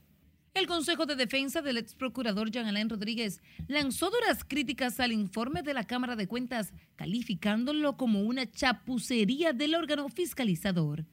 El 0.52 0.66
Consejo 0.66 1.06
de 1.06 1.14
Defensa 1.14 1.62
del 1.62 1.78
ex 1.78 1.94
procurador 1.94 2.50
Jean 2.50 2.66
Alain 2.66 2.88
Rodríguez 2.88 3.40
lanzó 3.68 4.10
duras 4.10 4.44
críticas 4.44 4.98
al 4.98 5.12
informe 5.12 5.62
de 5.62 5.74
la 5.74 5.84
Cámara 5.84 6.16
de 6.16 6.26
Cuentas, 6.26 6.72
calificándolo 6.96 7.96
como 7.96 8.22
una 8.22 8.50
chapucería 8.50 9.52
del 9.52 9.76
órgano 9.76 10.08
fiscalizador. 10.08 11.06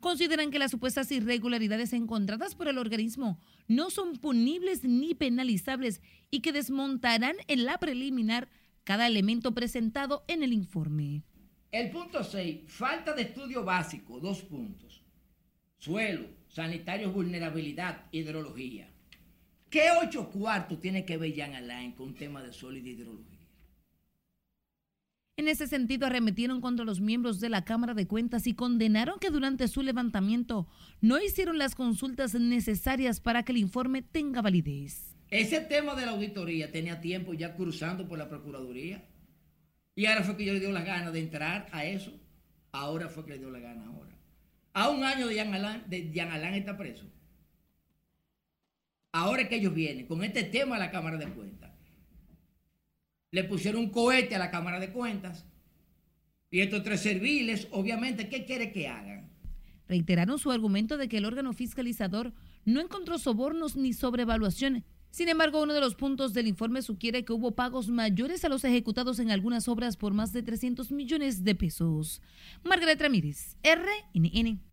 Consideran 0.00 0.50
que 0.50 0.58
las 0.58 0.70
supuestas 0.70 1.12
irregularidades 1.12 1.92
encontradas 1.92 2.54
por 2.54 2.66
el 2.68 2.78
organismo 2.78 3.38
no 3.66 3.90
son 3.90 4.16
punibles 4.16 4.84
ni 4.84 5.14
penalizables 5.14 6.00
y 6.30 6.40
que 6.40 6.52
desmontarán 6.52 7.36
en 7.46 7.66
la 7.66 7.78
preliminar 7.78 8.48
cada 8.84 9.06
elemento 9.06 9.52
presentado 9.52 10.24
en 10.28 10.42
el 10.42 10.54
informe. 10.54 11.24
El 11.70 11.90
punto 11.90 12.24
6, 12.24 12.60
falta 12.68 13.12
de 13.12 13.22
estudio 13.22 13.64
básico, 13.64 14.18
dos 14.18 14.40
puntos. 14.40 15.02
Suelo, 15.76 16.37
sanitarios, 16.48 17.12
vulnerabilidad, 17.12 18.06
hidrología. 18.12 18.88
¿Qué 19.70 19.88
ocho 20.02 20.30
cuartos 20.30 20.80
tiene 20.80 21.04
que 21.04 21.18
ver 21.18 21.36
Jan 21.36 21.54
Alain 21.54 21.92
con 21.92 22.08
un 22.08 22.14
tema 22.14 22.42
de 22.42 22.52
suelo 22.52 22.78
y 22.78 22.82
de 22.82 22.90
hidrología? 22.90 23.38
En 25.36 25.46
ese 25.46 25.68
sentido, 25.68 26.06
arremetieron 26.06 26.60
contra 26.60 26.84
los 26.84 27.00
miembros 27.00 27.38
de 27.38 27.48
la 27.48 27.64
Cámara 27.64 27.94
de 27.94 28.08
Cuentas 28.08 28.48
y 28.48 28.54
condenaron 28.54 29.20
que 29.20 29.30
durante 29.30 29.68
su 29.68 29.82
levantamiento 29.82 30.66
no 31.00 31.22
hicieron 31.22 31.58
las 31.58 31.76
consultas 31.76 32.34
necesarias 32.34 33.20
para 33.20 33.44
que 33.44 33.52
el 33.52 33.58
informe 33.58 34.02
tenga 34.02 34.42
validez. 34.42 35.16
Ese 35.30 35.60
tema 35.60 35.94
de 35.94 36.06
la 36.06 36.12
auditoría 36.12 36.72
tenía 36.72 37.00
tiempo 37.00 37.34
ya 37.34 37.54
cruzando 37.54 38.08
por 38.08 38.18
la 38.18 38.28
Procuraduría. 38.28 39.06
Y 39.94 40.06
ahora 40.06 40.24
fue 40.24 40.36
que 40.36 40.44
yo 40.44 40.54
le 40.54 40.60
dio 40.60 40.72
la 40.72 40.82
gana 40.82 41.12
de 41.12 41.20
entrar 41.20 41.68
a 41.70 41.84
eso. 41.84 42.12
Ahora 42.72 43.08
fue 43.08 43.24
que 43.24 43.32
le 43.32 43.38
dio 43.38 43.50
la 43.50 43.60
gana 43.60 43.86
ahora. 43.86 44.07
A 44.78 44.90
un 44.90 45.02
año 45.02 45.26
de 45.26 45.34
Jean 45.34 46.30
Alain 46.30 46.54
está 46.54 46.76
preso. 46.76 47.04
Ahora 49.10 49.42
es 49.42 49.48
que 49.48 49.56
ellos 49.56 49.74
vienen 49.74 50.06
con 50.06 50.22
este 50.22 50.44
tema 50.44 50.76
a 50.76 50.78
la 50.78 50.92
Cámara 50.92 51.16
de 51.16 51.28
Cuentas. 51.30 51.72
Le 53.32 53.42
pusieron 53.42 53.80
un 53.80 53.90
cohete 53.90 54.36
a 54.36 54.38
la 54.38 54.52
Cámara 54.52 54.78
de 54.78 54.92
Cuentas. 54.92 55.44
Y 56.52 56.60
estos 56.60 56.84
tres 56.84 57.00
serviles, 57.00 57.66
obviamente, 57.72 58.28
¿qué 58.28 58.44
quiere 58.44 58.70
que 58.70 58.86
hagan? 58.86 59.32
Reiteraron 59.88 60.38
su 60.38 60.52
argumento 60.52 60.96
de 60.96 61.08
que 61.08 61.18
el 61.18 61.24
órgano 61.24 61.52
fiscalizador 61.52 62.32
no 62.64 62.80
encontró 62.80 63.18
sobornos 63.18 63.74
ni 63.74 63.92
sobrevaluación. 63.92 64.84
Sin 65.10 65.28
embargo, 65.28 65.60
uno 65.60 65.74
de 65.74 65.80
los 65.80 65.96
puntos 65.96 66.34
del 66.34 66.46
informe 66.46 66.82
sugiere 66.82 67.24
que 67.24 67.32
hubo 67.32 67.56
pagos 67.56 67.88
mayores 67.88 68.44
a 68.44 68.48
los 68.48 68.62
ejecutados 68.62 69.18
en 69.18 69.32
algunas 69.32 69.66
obras 69.66 69.96
por 69.96 70.14
más 70.14 70.32
de 70.32 70.44
300 70.44 70.92
millones 70.92 71.42
de 71.42 71.56
pesos. 71.56 72.22
Margaret 72.62 73.00
Ramírez, 73.00 73.56
RNN. 73.64 74.67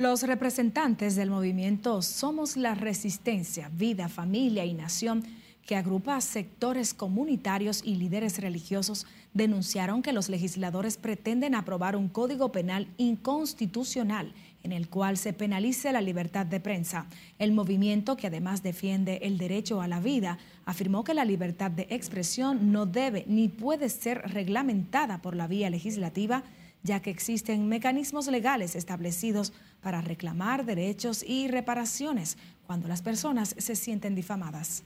Los 0.00 0.22
representantes 0.22 1.14
del 1.14 1.28
movimiento 1.28 2.00
Somos 2.00 2.56
la 2.56 2.74
Resistencia, 2.74 3.70
Vida, 3.74 4.08
Familia 4.08 4.64
y 4.64 4.72
Nación, 4.72 5.24
que 5.66 5.76
agrupa 5.76 6.18
sectores 6.22 6.94
comunitarios 6.94 7.82
y 7.84 7.96
líderes 7.96 8.38
religiosos, 8.38 9.06
denunciaron 9.34 10.00
que 10.00 10.14
los 10.14 10.30
legisladores 10.30 10.96
pretenden 10.96 11.54
aprobar 11.54 11.96
un 11.96 12.08
código 12.08 12.50
penal 12.50 12.88
inconstitucional 12.96 14.32
en 14.62 14.72
el 14.72 14.88
cual 14.88 15.18
se 15.18 15.34
penalice 15.34 15.92
la 15.92 16.00
libertad 16.00 16.46
de 16.46 16.60
prensa. 16.60 17.04
El 17.38 17.52
movimiento, 17.52 18.16
que 18.16 18.28
además 18.28 18.62
defiende 18.62 19.18
el 19.24 19.36
derecho 19.36 19.82
a 19.82 19.86
la 19.86 20.00
vida, 20.00 20.38
afirmó 20.64 21.04
que 21.04 21.12
la 21.12 21.26
libertad 21.26 21.70
de 21.70 21.86
expresión 21.90 22.72
no 22.72 22.86
debe 22.86 23.24
ni 23.26 23.48
puede 23.48 23.90
ser 23.90 24.22
reglamentada 24.32 25.20
por 25.20 25.36
la 25.36 25.46
vía 25.46 25.68
legislativa, 25.68 26.42
ya 26.82 27.00
que 27.00 27.10
existen 27.10 27.68
mecanismos 27.68 28.26
legales 28.28 28.74
establecidos 28.74 29.52
para 29.82 30.00
reclamar 30.00 30.64
derechos 30.64 31.24
y 31.26 31.48
reparaciones 31.48 32.38
cuando 32.66 32.88
las 32.88 33.02
personas 33.02 33.54
se 33.58 33.76
sienten 33.76 34.14
difamadas. 34.14 34.84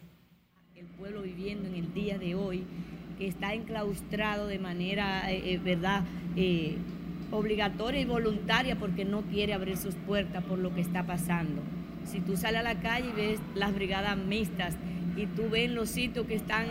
El 0.74 0.86
pueblo 0.86 1.22
viviendo 1.22 1.68
en 1.68 1.74
el 1.74 1.94
día 1.94 2.18
de 2.18 2.34
hoy, 2.34 2.64
que 3.18 3.28
está 3.28 3.54
enclaustrado 3.54 4.46
de 4.46 4.58
manera, 4.58 5.30
eh, 5.30 5.54
eh, 5.54 5.58
¿verdad?, 5.58 6.02
eh, 6.36 6.76
obligatoria 7.30 8.00
y 8.00 8.04
voluntaria 8.04 8.76
porque 8.78 9.04
no 9.04 9.22
quiere 9.22 9.54
abrir 9.54 9.76
sus 9.76 9.94
puertas 9.94 10.44
por 10.44 10.58
lo 10.58 10.74
que 10.74 10.80
está 10.80 11.04
pasando. 11.04 11.62
Si 12.04 12.20
tú 12.20 12.36
sales 12.36 12.60
a 12.60 12.62
la 12.62 12.80
calle 12.80 13.08
y 13.08 13.12
ves 13.12 13.40
las 13.54 13.74
brigadas 13.74 14.16
mixtas 14.16 14.76
y 15.16 15.26
tú 15.26 15.48
ves 15.50 15.70
los 15.70 15.88
sitios 15.88 16.26
que 16.26 16.34
están 16.34 16.66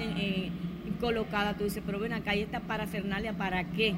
colocadas, 1.01 1.58
tú 1.58 1.65
dices, 1.65 1.84
pero 1.86 2.00
ven 2.00 2.13
acá, 2.13 2.36
¿y 2.36 2.42
esta 2.42 2.62
parafernalia 2.62 3.34
para 3.34 3.72
qué? 3.72 3.96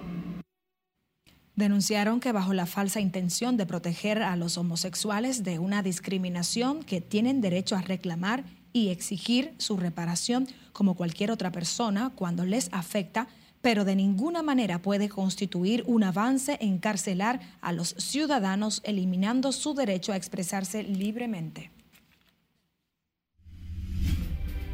Denunciaron 1.55 2.19
que 2.19 2.33
bajo 2.33 2.53
la 2.53 2.65
falsa 2.65 2.99
intención 2.99 3.55
de 3.55 3.65
proteger 3.65 4.21
a 4.21 4.35
los 4.35 4.57
homosexuales 4.57 5.43
de 5.43 5.57
una 5.57 5.83
discriminación 5.83 6.83
que 6.83 6.99
tienen 6.99 7.39
derecho 7.39 7.77
a 7.77 7.81
reclamar 7.81 8.43
y 8.73 8.89
exigir 8.89 9.53
su 9.57 9.77
reparación 9.77 10.47
como 10.73 10.95
cualquier 10.95 11.31
otra 11.31 11.53
persona 11.53 12.11
cuando 12.13 12.43
les 12.43 12.67
afecta, 12.73 13.29
pero 13.61 13.85
de 13.85 13.95
ninguna 13.95 14.43
manera 14.43 14.81
puede 14.81 15.07
constituir 15.07 15.85
un 15.87 16.03
avance 16.03 16.57
en 16.59 16.73
encarcelar 16.73 17.39
a 17.61 17.71
los 17.71 17.95
ciudadanos 17.97 18.81
eliminando 18.83 19.53
su 19.53 19.73
derecho 19.73 20.11
a 20.11 20.17
expresarse 20.17 20.83
libremente. 20.83 21.71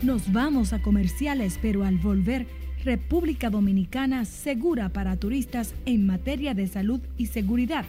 Nos 0.01 0.33
vamos 0.33 0.73
a 0.73 0.81
comerciales, 0.81 1.59
pero 1.61 1.85
al 1.85 2.00
volver 2.00 2.47
República 2.83 3.51
Dominicana 3.51 4.25
segura 4.25 4.89
para 4.89 5.15
turistas 5.15 5.75
en 5.85 6.07
materia 6.07 6.55
de 6.55 6.67
salud 6.67 7.00
y 7.15 7.27
seguridad. 7.27 7.85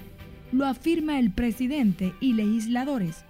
Lo 0.53 0.67
afirma 0.67 1.19
el 1.19 1.31
presidente 1.31 2.13
y 2.21 2.35
legisladores. 2.35 3.25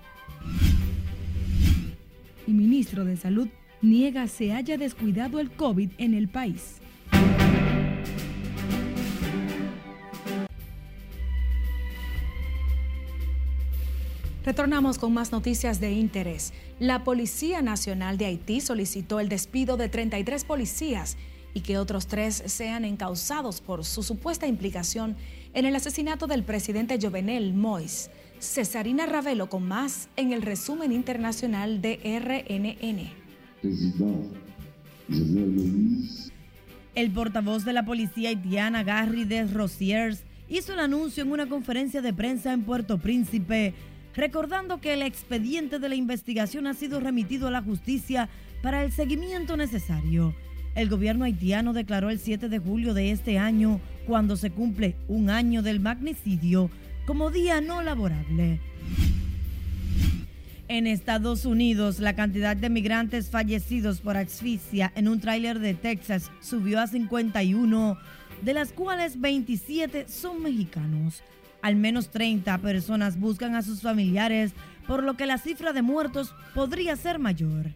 Y 2.48 2.52
ministro 2.52 3.04
de 3.04 3.16
Salud 3.16 3.48
niega 3.80 4.26
se 4.26 4.52
haya 4.52 4.76
descuidado 4.76 5.38
el 5.38 5.50
COVID 5.52 5.90
en 5.98 6.14
el 6.14 6.28
país. 6.28 6.80
Retornamos 14.44 14.98
con 14.98 15.14
más 15.14 15.30
noticias 15.30 15.78
de 15.78 15.92
interés. 15.92 16.52
La 16.80 17.04
Policía 17.04 17.62
Nacional 17.62 18.18
de 18.18 18.26
Haití 18.26 18.60
solicitó 18.60 19.20
el 19.20 19.28
despido 19.28 19.76
de 19.76 19.88
33 19.88 20.44
policías 20.44 21.16
y 21.54 21.60
que 21.60 21.78
otros 21.78 22.06
tres 22.06 22.42
sean 22.46 22.84
encausados 22.84 23.60
por 23.60 23.84
su 23.84 24.02
supuesta 24.02 24.46
implicación 24.46 25.16
en 25.54 25.66
el 25.66 25.76
asesinato 25.76 26.26
del 26.26 26.44
presidente 26.44 26.98
Jovenel 27.00 27.54
Mois. 27.54 28.10
Cesarina 28.38 29.06
Ravelo 29.06 29.48
con 29.48 29.66
más 29.68 30.08
en 30.16 30.32
el 30.32 30.42
resumen 30.42 30.92
internacional 30.92 31.80
de 31.80 32.00
RNN. 32.20 33.22
El 36.94 37.10
portavoz 37.12 37.64
de 37.64 37.72
la 37.72 37.84
policía 37.84 38.30
haitiana, 38.30 38.82
Gary 38.82 39.24
de 39.24 39.44
Rosiers, 39.46 40.24
hizo 40.48 40.72
el 40.72 40.80
anuncio 40.80 41.22
en 41.22 41.32
una 41.32 41.48
conferencia 41.48 42.02
de 42.02 42.12
prensa 42.12 42.52
en 42.52 42.64
Puerto 42.64 42.98
Príncipe, 42.98 43.74
recordando 44.14 44.80
que 44.80 44.92
el 44.92 45.02
expediente 45.02 45.78
de 45.78 45.88
la 45.88 45.94
investigación 45.94 46.66
ha 46.66 46.74
sido 46.74 47.00
remitido 47.00 47.48
a 47.48 47.50
la 47.50 47.62
justicia 47.62 48.28
para 48.62 48.84
el 48.84 48.92
seguimiento 48.92 49.56
necesario. 49.56 50.34
El 50.74 50.88
gobierno 50.88 51.24
haitiano 51.24 51.72
declaró 51.72 52.08
el 52.08 52.18
7 52.18 52.48
de 52.48 52.58
julio 52.58 52.94
de 52.94 53.10
este 53.10 53.38
año, 53.38 53.80
cuando 54.06 54.36
se 54.36 54.50
cumple 54.50 54.96
un 55.06 55.28
año 55.28 55.62
del 55.62 55.80
magnicidio, 55.80 56.70
como 57.06 57.30
día 57.30 57.60
no 57.60 57.82
laborable. 57.82 58.58
En 60.68 60.86
Estados 60.86 61.44
Unidos, 61.44 62.00
la 62.00 62.14
cantidad 62.14 62.56
de 62.56 62.70
migrantes 62.70 63.28
fallecidos 63.28 64.00
por 64.00 64.16
asfixia 64.16 64.90
en 64.94 65.08
un 65.08 65.20
tráiler 65.20 65.58
de 65.58 65.74
Texas 65.74 66.30
subió 66.40 66.80
a 66.80 66.86
51 66.86 67.98
de 68.40 68.54
las 68.54 68.72
cuales 68.72 69.20
27 69.20 70.08
son 70.08 70.42
mexicanos. 70.42 71.22
Al 71.60 71.76
menos 71.76 72.08
30 72.08 72.56
personas 72.58 73.20
buscan 73.20 73.54
a 73.54 73.62
sus 73.62 73.82
familiares, 73.82 74.52
por 74.86 75.02
lo 75.02 75.18
que 75.18 75.26
la 75.26 75.36
cifra 75.36 75.74
de 75.74 75.82
muertos 75.82 76.34
podría 76.54 76.96
ser 76.96 77.18
mayor. 77.18 77.66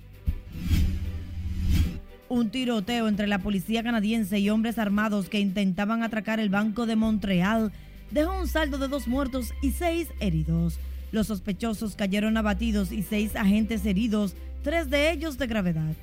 Un 2.28 2.50
tiroteo 2.50 3.06
entre 3.06 3.28
la 3.28 3.38
policía 3.38 3.84
canadiense 3.84 4.40
y 4.40 4.50
hombres 4.50 4.78
armados 4.78 5.28
que 5.28 5.38
intentaban 5.38 6.02
atracar 6.02 6.40
el 6.40 6.48
Banco 6.48 6.84
de 6.84 6.96
Montreal 6.96 7.72
dejó 8.10 8.40
un 8.40 8.48
saldo 8.48 8.78
de 8.78 8.88
dos 8.88 9.06
muertos 9.06 9.52
y 9.62 9.70
seis 9.70 10.08
heridos. 10.18 10.78
Los 11.12 11.28
sospechosos 11.28 11.94
cayeron 11.94 12.36
abatidos 12.36 12.90
y 12.90 13.02
seis 13.02 13.36
agentes 13.36 13.86
heridos, 13.86 14.34
tres 14.64 14.90
de 14.90 15.12
ellos 15.12 15.38
de 15.38 15.46
gravedad. 15.46 15.94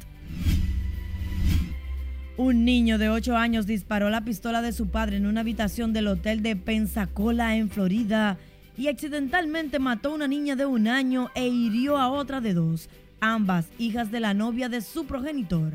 Un 2.36 2.65
niño 2.65 2.98
de 2.98 3.10
8 3.10 3.38
años 3.38 3.68
disparó 3.68 4.10
la 4.10 4.25
pistola 4.25 4.63
de 4.63 4.72
su 4.72 4.88
padre 4.88 5.18
en 5.18 5.27
una 5.27 5.42
habitación 5.42 5.94
del 5.94 6.08
hotel 6.08 6.42
de 6.42 6.56
Pensacola 6.56 7.56
en 7.56 7.70
Florida 7.70 8.39
y 8.75 8.88
accidentalmente 8.88 9.77
mató 9.77 10.10
a 10.10 10.15
una 10.15 10.27
niña 10.27 10.56
de 10.56 10.65
un 10.65 10.88
año 10.88 11.30
e 11.36 11.48
hirió 11.48 11.96
a 11.96 12.10
otra 12.10 12.42
de 12.42 12.56
dos, 12.56 12.89
ambas 13.20 13.68
hijas 13.77 14.10
de 14.10 14.20
la 14.20 14.34
novia 14.34 14.68
de 14.68 14.82
su 14.82 15.06
progenitor. 15.06 15.74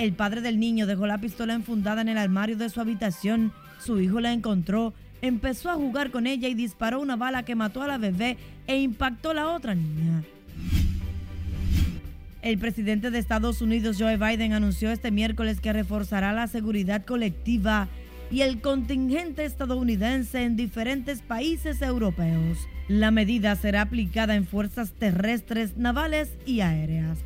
El 0.00 0.14
padre 0.14 0.40
del 0.40 0.58
niño 0.58 0.86
dejó 0.86 1.06
la 1.06 1.18
pistola 1.18 1.52
enfundada 1.52 2.00
en 2.00 2.08
el 2.08 2.16
armario 2.16 2.56
de 2.56 2.70
su 2.70 2.80
habitación. 2.80 3.52
Su 3.78 4.00
hijo 4.00 4.18
la 4.18 4.32
encontró, 4.32 4.94
empezó 5.20 5.68
a 5.68 5.74
jugar 5.74 6.10
con 6.10 6.26
ella 6.26 6.48
y 6.48 6.54
disparó 6.54 7.02
una 7.02 7.16
bala 7.16 7.42
que 7.42 7.54
mató 7.54 7.82
a 7.82 7.86
la 7.86 7.98
bebé 7.98 8.38
e 8.66 8.80
impactó 8.80 9.32
a 9.32 9.34
la 9.34 9.48
otra 9.50 9.74
niña. 9.74 10.24
El 12.40 12.56
presidente 12.56 13.10
de 13.10 13.18
Estados 13.18 13.60
Unidos, 13.60 13.96
Joe 13.98 14.16
Biden, 14.16 14.54
anunció 14.54 14.90
este 14.90 15.10
miércoles 15.10 15.60
que 15.60 15.74
reforzará 15.74 16.32
la 16.32 16.46
seguridad 16.46 17.04
colectiva 17.04 17.86
y 18.30 18.40
el 18.40 18.62
contingente 18.62 19.44
estadounidense 19.44 20.44
en 20.44 20.56
diferentes 20.56 21.20
países 21.20 21.82
europeos. 21.82 22.56
La 22.88 23.10
medida 23.10 23.54
será 23.54 23.82
aplicada 23.82 24.34
en 24.34 24.46
fuerzas 24.46 24.92
terrestres, 24.92 25.76
navales 25.76 26.38
y 26.46 26.60
aéreas. 26.60 27.18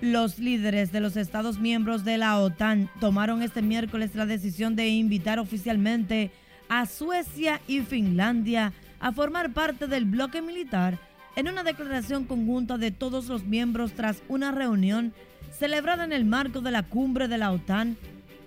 Los 0.00 0.38
líderes 0.38 0.92
de 0.92 1.00
los 1.00 1.16
Estados 1.16 1.58
miembros 1.58 2.04
de 2.04 2.16
la 2.16 2.38
OTAN 2.38 2.88
tomaron 3.00 3.42
este 3.42 3.60
miércoles 3.60 4.14
la 4.14 4.24
decisión 4.24 4.74
de 4.74 4.88
invitar 4.88 5.38
oficialmente 5.38 6.30
a 6.70 6.86
Suecia 6.86 7.60
y 7.68 7.80
Finlandia 7.80 8.72
a 8.98 9.12
formar 9.12 9.52
parte 9.52 9.88
del 9.88 10.06
bloque 10.06 10.40
militar 10.40 10.98
en 11.36 11.48
una 11.48 11.64
declaración 11.64 12.24
conjunta 12.24 12.78
de 12.78 12.92
todos 12.92 13.26
los 13.26 13.44
miembros 13.44 13.92
tras 13.92 14.22
una 14.28 14.52
reunión 14.52 15.12
celebrada 15.58 16.04
en 16.04 16.12
el 16.12 16.24
marco 16.24 16.62
de 16.62 16.70
la 16.70 16.82
cumbre 16.82 17.28
de 17.28 17.36
la 17.36 17.52
OTAN 17.52 17.98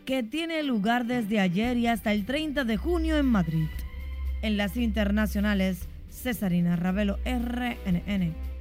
que 0.06 0.24
tiene 0.24 0.64
lugar 0.64 1.06
desde 1.06 1.40
ayer 1.40 1.78
y 1.78 1.86
hasta 1.86 2.14
el 2.14 2.26
30 2.26 2.64
de 2.64 2.78
junio 2.78 3.16
en 3.18 3.28
Madrid. 3.28 3.68
En 4.42 4.58
las 4.58 4.76
internacionales, 4.76 5.88
Cesarina 6.10 6.76
Ravelo, 6.76 7.20
RNN. 7.26 8.53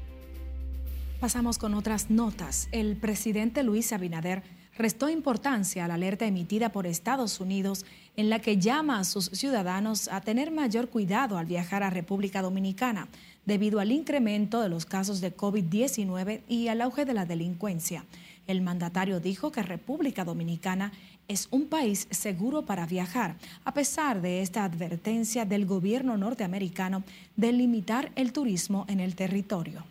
Pasamos 1.22 1.56
con 1.56 1.74
otras 1.74 2.10
notas. 2.10 2.68
El 2.72 2.96
presidente 2.96 3.62
Luis 3.62 3.92
Abinader 3.92 4.42
restó 4.76 5.08
importancia 5.08 5.84
a 5.84 5.86
la 5.86 5.94
alerta 5.94 6.26
emitida 6.26 6.72
por 6.72 6.84
Estados 6.84 7.38
Unidos 7.38 7.86
en 8.16 8.28
la 8.28 8.40
que 8.40 8.58
llama 8.58 8.98
a 8.98 9.04
sus 9.04 9.26
ciudadanos 9.26 10.08
a 10.08 10.20
tener 10.20 10.50
mayor 10.50 10.88
cuidado 10.88 11.38
al 11.38 11.46
viajar 11.46 11.84
a 11.84 11.90
República 11.90 12.42
Dominicana 12.42 13.06
debido 13.46 13.78
al 13.78 13.92
incremento 13.92 14.62
de 14.62 14.68
los 14.68 14.84
casos 14.84 15.20
de 15.20 15.32
COVID-19 15.32 16.40
y 16.48 16.66
al 16.66 16.80
auge 16.80 17.04
de 17.04 17.14
la 17.14 17.24
delincuencia. 17.24 18.04
El 18.48 18.60
mandatario 18.60 19.20
dijo 19.20 19.52
que 19.52 19.62
República 19.62 20.24
Dominicana 20.24 20.90
es 21.28 21.46
un 21.52 21.66
país 21.66 22.08
seguro 22.10 22.66
para 22.66 22.84
viajar, 22.84 23.36
a 23.64 23.72
pesar 23.72 24.22
de 24.22 24.42
esta 24.42 24.64
advertencia 24.64 25.44
del 25.44 25.66
gobierno 25.66 26.16
norteamericano 26.16 27.04
de 27.36 27.52
limitar 27.52 28.10
el 28.16 28.32
turismo 28.32 28.86
en 28.88 28.98
el 28.98 29.14
territorio 29.14 29.84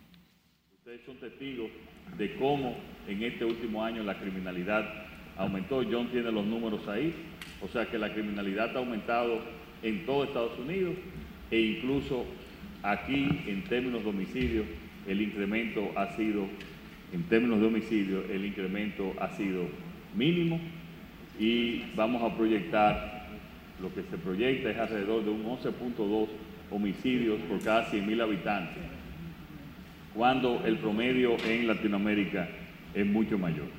son 1.05 1.15
testigos 1.15 1.69
de 2.17 2.35
cómo 2.35 2.75
en 3.07 3.23
este 3.23 3.45
último 3.45 3.83
año 3.83 4.03
la 4.03 4.17
criminalidad 4.19 4.83
aumentó. 5.37 5.83
John 5.89 6.09
tiene 6.11 6.31
los 6.31 6.45
números 6.45 6.85
ahí. 6.89 7.13
O 7.61 7.67
sea 7.69 7.85
que 7.85 7.97
la 7.97 8.13
criminalidad 8.13 8.75
ha 8.75 8.79
aumentado 8.79 9.39
en 9.83 10.05
todo 10.05 10.25
Estados 10.25 10.59
Unidos 10.59 10.95
e 11.49 11.59
incluso 11.59 12.25
aquí 12.83 13.25
en 13.47 13.63
términos 13.63 14.03
de 14.03 14.09
homicidio 14.09 14.63
el 15.07 15.21
incremento 15.21 15.91
ha 15.95 16.15
sido, 16.17 16.47
en 17.13 17.23
términos 17.23 17.61
de 17.61 17.67
homicidio, 17.67 18.23
el 18.29 18.45
incremento 18.45 19.13
ha 19.19 19.29
sido 19.35 19.67
mínimo 20.15 20.59
y 21.39 21.83
vamos 21.95 22.21
a 22.21 22.35
proyectar, 22.35 23.29
lo 23.81 23.93
que 23.93 24.03
se 24.03 24.17
proyecta 24.17 24.71
es 24.71 24.77
alrededor 24.77 25.23
de 25.23 25.29
un 25.29 25.43
11.2 25.45 26.27
homicidios 26.69 27.39
por 27.43 27.59
cada 27.63 27.89
100.000 27.89 28.21
habitantes 28.21 29.00
cuando 30.15 30.63
el 30.65 30.79
promedio 30.79 31.37
en 31.45 31.67
Latinoamérica 31.67 32.47
es 32.93 33.05
mucho 33.05 33.37
mayor. 33.37 33.69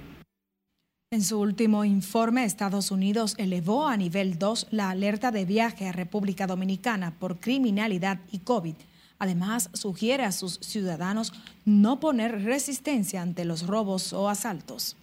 En 1.11 1.23
su 1.23 1.39
último 1.39 1.85
informe, 1.85 2.45
Estados 2.45 2.91
Unidos 2.91 3.35
elevó 3.37 3.87
a 3.87 3.99
nivel 3.99 4.39
2 4.39 4.69
la 4.71 4.89
alerta 4.89 5.31
de 5.31 5.45
viaje 5.45 5.87
a 5.87 5.93
República 5.93 6.47
Dominicana 6.47 7.19
por 7.19 7.39
criminalidad 7.39 8.21
y 8.31 8.39
COVID. 8.39 8.77
Además, 9.19 9.69
sugiere 9.75 10.25
a 10.25 10.33
sus 10.33 10.55
ciudadanos 10.61 11.35
no 11.67 12.01
poner 12.01 12.45
resistencia 12.45 13.21
ante 13.21 13.45
los 13.45 13.67
robos 13.67 14.15
o 14.15 14.31
asaltos. 14.31 14.97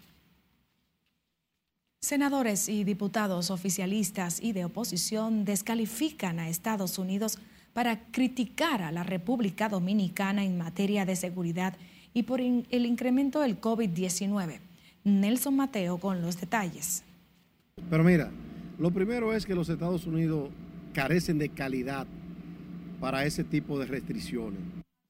Senadores 2.01 2.69
y 2.69 2.85
diputados 2.85 3.51
oficialistas 3.51 4.41
y 4.41 4.53
de 4.53 4.65
oposición 4.65 5.45
descalifican 5.45 6.39
a 6.39 6.49
Estados 6.49 6.97
Unidos 6.97 7.37
para 7.79 8.11
criticar 8.11 8.81
a 8.81 8.91
la 8.91 9.03
República 9.03 9.69
Dominicana 9.69 10.43
en 10.43 10.57
materia 10.57 11.05
de 11.05 11.15
seguridad 11.15 11.77
y 12.13 12.23
por 12.23 12.41
el 12.41 12.85
incremento 12.85 13.39
del 13.39 13.61
COVID-19. 13.61 14.59
Nelson 15.05 15.55
Mateo 15.55 15.97
con 15.97 16.21
los 16.21 16.37
detalles. 16.41 17.05
Pero 17.89 18.03
mira, 18.03 18.31
lo 18.77 18.91
primero 18.91 19.33
es 19.33 19.45
que 19.45 19.55
los 19.55 19.69
Estados 19.69 20.05
Unidos 20.05 20.49
carecen 20.91 21.37
de 21.37 21.47
calidad 21.47 22.05
para 22.99 23.23
ese 23.23 23.45
tipo 23.45 23.79
de 23.79 23.85
restricciones. 23.85 24.59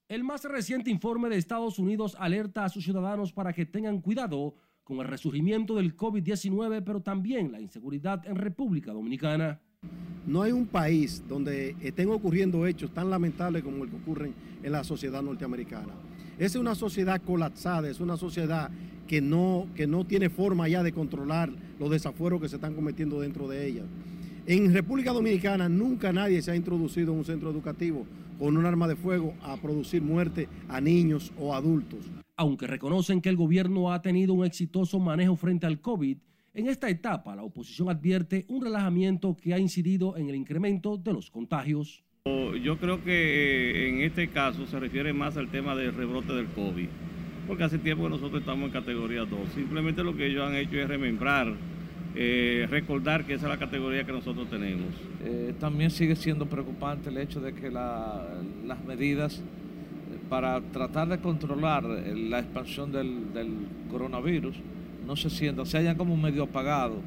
El 0.08 0.24
más 0.24 0.44
reciente 0.44 0.92
informe 0.92 1.28
de 1.30 1.38
Estados 1.38 1.80
Unidos 1.80 2.16
alerta 2.20 2.66
a 2.66 2.70
sus 2.70 2.84
ciudadanos 2.84 3.34
para 3.34 3.52
que 3.52 3.66
tengan 3.66 4.00
cuidado 4.00 4.54
con 4.84 5.00
el 5.00 5.08
resurgimiento 5.08 5.74
del 5.74 5.98
COVID-19, 5.98 6.84
pero 6.86 7.02
también 7.02 7.52
la 7.52 7.62
inseguridad 7.62 8.28
en 8.28 8.36
República 8.36 8.92
Dominicana. 8.92 9.60
No 10.30 10.44
hay 10.44 10.52
un 10.52 10.68
país 10.68 11.24
donde 11.28 11.76
estén 11.82 12.08
ocurriendo 12.12 12.68
hechos 12.68 12.92
tan 12.92 13.10
lamentables 13.10 13.64
como 13.64 13.84
el 13.84 13.90
que 13.90 13.96
ocurren 13.96 14.36
en 14.62 14.72
la 14.72 14.84
sociedad 14.84 15.24
norteamericana. 15.24 15.96
Es 16.38 16.56
una 16.56 16.76
sociedad 16.76 17.20
colapsada, 17.20 17.90
es 17.90 18.00
una 18.00 18.16
sociedad 18.16 18.70
que 19.08 19.22
no, 19.22 19.66
que 19.74 19.88
no 19.88 20.06
tiene 20.06 20.30
forma 20.30 20.68
ya 20.68 20.84
de 20.84 20.92
controlar 20.92 21.50
los 21.80 21.90
desafueros 21.90 22.40
que 22.40 22.48
se 22.48 22.58
están 22.58 22.76
cometiendo 22.76 23.20
dentro 23.22 23.48
de 23.48 23.66
ella. 23.66 23.82
En 24.46 24.72
República 24.72 25.14
Dominicana 25.14 25.68
nunca 25.68 26.14
nadie 26.14 26.44
se 26.44 26.52
ha 26.52 26.56
introducido 26.56 27.12
en 27.12 27.18
un 27.18 27.26
centro 27.26 27.50
educativo 27.50 28.06
con 28.38 28.56
un 28.56 28.68
arma 28.68 28.88
de 28.88 28.96
fuego 28.96 29.34
a 29.42 29.58
producir 29.58 30.04
muerte 30.04 30.48
a 30.68 30.80
niños 30.80 31.34
o 31.40 31.56
adultos. 31.56 32.06
Aunque 32.36 32.68
reconocen 32.68 33.20
que 33.20 33.30
el 33.30 33.36
gobierno 33.36 33.92
ha 33.92 34.04
tenido 34.04 34.36
un 34.36 34.46
exitoso 34.46 35.00
manejo 35.00 35.36
frente 35.36 35.66
al 35.66 35.82
COVID, 35.82 36.20
en 36.54 36.68
esta 36.68 36.90
etapa, 36.90 37.36
la 37.36 37.44
oposición 37.44 37.90
advierte 37.90 38.46
un 38.48 38.64
relajamiento 38.64 39.36
que 39.36 39.54
ha 39.54 39.60
incidido 39.60 40.18
en 40.18 40.30
el 40.30 40.36
incremento 40.36 40.98
de 40.98 41.14
los 41.14 41.30
contagios. 41.30 42.04
Yo 42.64 42.78
creo 42.78 43.04
que 43.04 43.12
eh, 43.12 43.90
en 43.90 44.02
este 44.02 44.30
caso 44.30 44.66
se 44.66 44.80
refiere 44.80 45.14
más 45.14 45.38
al 45.38 45.50
tema 45.50 45.76
del 45.76 45.94
rebrote 45.94 46.34
del 46.34 46.48
COVID, 46.48 46.88
porque 47.48 47.64
hace 47.64 47.78
tiempo 47.78 48.04
que 48.04 48.10
nosotros 48.10 48.42
estamos 48.42 48.68
en 48.68 48.72
categoría 48.72 49.26
2. 49.26 49.50
Simplemente 49.56 50.04
lo 50.04 50.16
que 50.16 50.28
ellos 50.28 50.48
han 50.48 50.56
hecho 50.56 50.78
es 50.78 50.88
remembrar, 50.88 51.54
eh, 52.16 52.68
recordar 52.70 53.26
que 53.26 53.36
esa 53.36 53.46
es 53.46 53.50
la 53.52 53.60
categoría 53.60 54.04
que 54.04 54.12
nosotros 54.12 54.50
tenemos. 54.50 54.94
Eh, 55.24 55.54
también 55.60 55.92
sigue 55.92 56.16
siendo 56.16 56.48
preocupante 56.48 57.10
el 57.10 57.18
hecho 57.18 57.40
de 57.40 57.54
que 57.54 57.70
las 57.70 58.84
medidas 58.86 59.44
para 60.30 60.62
tratar 60.62 61.08
de 61.08 61.20
controlar 61.20 61.84
la 61.84 62.40
expansión 62.40 62.92
del, 62.92 63.34
del 63.34 63.52
coronavirus 63.90 64.56
no 65.06 65.16
se 65.16 65.30
sienta, 65.30 65.66
se 65.66 65.78
hayan 65.78 65.98
como 65.98 66.16
medio 66.16 66.44
apagado. 66.44 67.02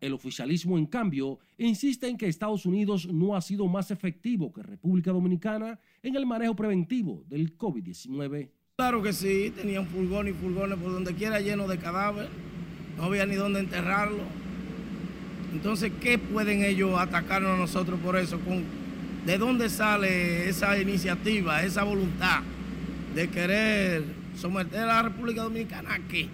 El 0.00 0.14
oficialismo, 0.14 0.78
en 0.78 0.86
cambio, 0.86 1.38
insiste 1.58 2.08
en 2.08 2.16
que 2.16 2.26
Estados 2.26 2.66
Unidos 2.66 3.06
no 3.06 3.36
ha 3.36 3.40
sido 3.40 3.68
más 3.68 3.90
efectivo 3.90 4.52
que 4.52 4.62
República 4.62 5.12
Dominicana 5.12 5.78
en 6.02 6.16
el 6.16 6.26
manejo 6.26 6.56
preventivo 6.56 7.22
del 7.28 7.56
COVID-19. 7.56 8.48
Claro 8.76 9.00
que 9.02 9.12
sí, 9.12 9.52
tenían 9.54 9.86
furgones 9.86 10.34
y 10.34 10.38
furgones 10.38 10.78
por 10.78 10.92
donde 10.92 11.14
quiera 11.14 11.38
llenos 11.40 11.68
de 11.68 11.78
cadáveres, 11.78 12.30
no 12.96 13.04
había 13.04 13.26
ni 13.26 13.36
dónde 13.36 13.60
enterrarlo. 13.60 14.24
Entonces, 15.52 15.92
¿qué 16.00 16.18
pueden 16.18 16.64
ellos 16.64 16.98
atacarnos 16.98 17.52
a 17.52 17.58
nosotros 17.58 18.00
por 18.00 18.16
eso? 18.16 18.40
¿De 19.26 19.38
dónde 19.38 19.68
sale 19.68 20.48
esa 20.48 20.80
iniciativa, 20.80 21.62
esa 21.62 21.84
voluntad 21.84 22.40
de 23.14 23.28
querer 23.28 24.04
someter 24.34 24.80
a 24.80 24.86
la 24.86 25.02
República 25.02 25.42
Dominicana 25.42 25.94
a 25.94 25.98
qué? 26.08 26.28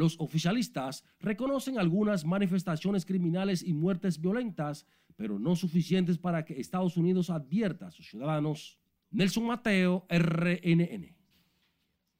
Los 0.00 0.18
oficialistas 0.18 1.04
reconocen 1.20 1.78
algunas 1.78 2.24
manifestaciones 2.24 3.04
criminales 3.04 3.62
y 3.62 3.74
muertes 3.74 4.18
violentas, 4.18 4.86
pero 5.14 5.38
no 5.38 5.56
suficientes 5.56 6.16
para 6.16 6.46
que 6.46 6.58
Estados 6.58 6.96
Unidos 6.96 7.28
advierta 7.28 7.88
a 7.88 7.90
sus 7.90 8.08
ciudadanos. 8.08 8.78
Nelson 9.10 9.44
Mateo, 9.44 10.06
RNN. 10.08 11.14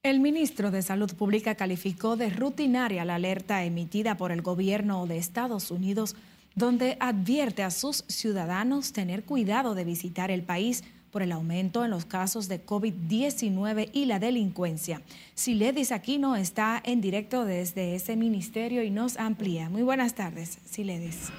El 0.03 0.19
ministro 0.19 0.69
de 0.69 0.83
Salud 0.83 1.11
Pública 1.15 1.55
calificó 1.55 2.17
de 2.17 2.29
rutinaria 2.29 3.03
la 3.03 3.15
alerta 3.15 3.65
emitida 3.65 4.15
por 4.15 4.31
el 4.31 4.43
gobierno 4.43 5.07
de 5.07 5.17
Estados 5.17 5.71
Unidos, 5.71 6.15
donde 6.53 6.97
advierte 6.99 7.63
a 7.63 7.71
sus 7.71 8.05
ciudadanos 8.07 8.93
tener 8.93 9.23
cuidado 9.23 9.73
de 9.73 9.85
visitar 9.85 10.29
el 10.29 10.43
país 10.43 10.83
por 11.11 11.21
el 11.21 11.31
aumento 11.31 11.83
en 11.83 11.91
los 11.91 12.05
casos 12.05 12.47
de 12.47 12.65
COVID-19 12.65 13.89
y 13.93 14.05
la 14.05 14.19
delincuencia. 14.19 15.01
Siledis 15.35 15.91
Aquino 15.91 16.35
está 16.35 16.81
en 16.83 17.01
directo 17.01 17.45
desde 17.45 17.95
ese 17.95 18.15
ministerio 18.15 18.83
y 18.83 18.89
nos 18.89 19.17
amplía. 19.17 19.69
Muy 19.69 19.83
buenas 19.83 20.15
tardes, 20.15 20.59
Siledis. 20.65 21.31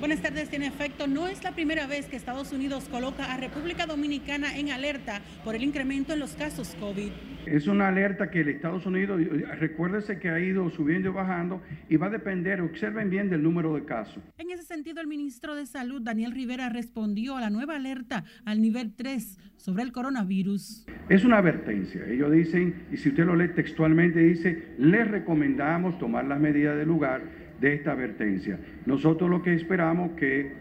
Buenas 0.00 0.22
tardes. 0.22 0.52
En 0.52 0.62
efecto, 0.62 1.08
no 1.08 1.26
es 1.26 1.42
la 1.42 1.50
primera 1.56 1.88
vez 1.88 2.06
que 2.06 2.14
Estados 2.14 2.52
Unidos 2.52 2.88
coloca 2.88 3.32
a 3.32 3.36
República 3.36 3.84
Dominicana 3.84 4.56
en 4.56 4.70
alerta 4.70 5.20
por 5.44 5.56
el 5.56 5.64
incremento 5.64 6.12
en 6.12 6.20
los 6.20 6.36
casos 6.36 6.76
COVID. 6.78 7.10
Es 7.46 7.66
una 7.66 7.88
alerta 7.88 8.30
que 8.30 8.42
el 8.42 8.48
Estados 8.48 8.86
Unidos, 8.86 9.20
recuérdese 9.58 10.20
que 10.20 10.30
ha 10.30 10.38
ido 10.38 10.70
subiendo 10.70 11.08
y 11.08 11.12
bajando 11.12 11.60
y 11.88 11.96
va 11.96 12.06
a 12.06 12.10
depender, 12.10 12.60
observen 12.60 13.10
bien, 13.10 13.28
del 13.28 13.42
número 13.42 13.74
de 13.74 13.84
casos. 13.86 14.22
En 14.38 14.52
ese 14.52 14.62
sentido, 14.62 15.00
el 15.00 15.08
ministro 15.08 15.56
de 15.56 15.66
Salud, 15.66 16.00
Daniel 16.00 16.30
Rivera, 16.30 16.68
respondió 16.68 17.36
a 17.36 17.40
la 17.40 17.50
nueva 17.50 17.74
alerta 17.74 18.22
al 18.44 18.62
nivel 18.62 18.94
3 18.94 19.36
sobre 19.56 19.82
el 19.82 19.90
coronavirus. 19.90 20.86
Es 21.08 21.24
una 21.24 21.38
advertencia. 21.38 22.06
Ellos 22.06 22.30
dicen, 22.30 22.86
y 22.92 22.98
si 22.98 23.08
usted 23.08 23.24
lo 23.24 23.34
lee 23.34 23.48
textualmente, 23.48 24.20
dice, 24.20 24.74
les 24.78 25.08
recomendamos 25.08 25.98
tomar 25.98 26.24
las 26.24 26.38
medidas 26.38 26.76
del 26.76 26.86
lugar 26.86 27.47
de 27.60 27.74
esta 27.74 27.92
advertencia. 27.92 28.58
Nosotros 28.86 29.28
lo 29.30 29.42
que 29.42 29.54
esperamos 29.54 30.12
que 30.12 30.52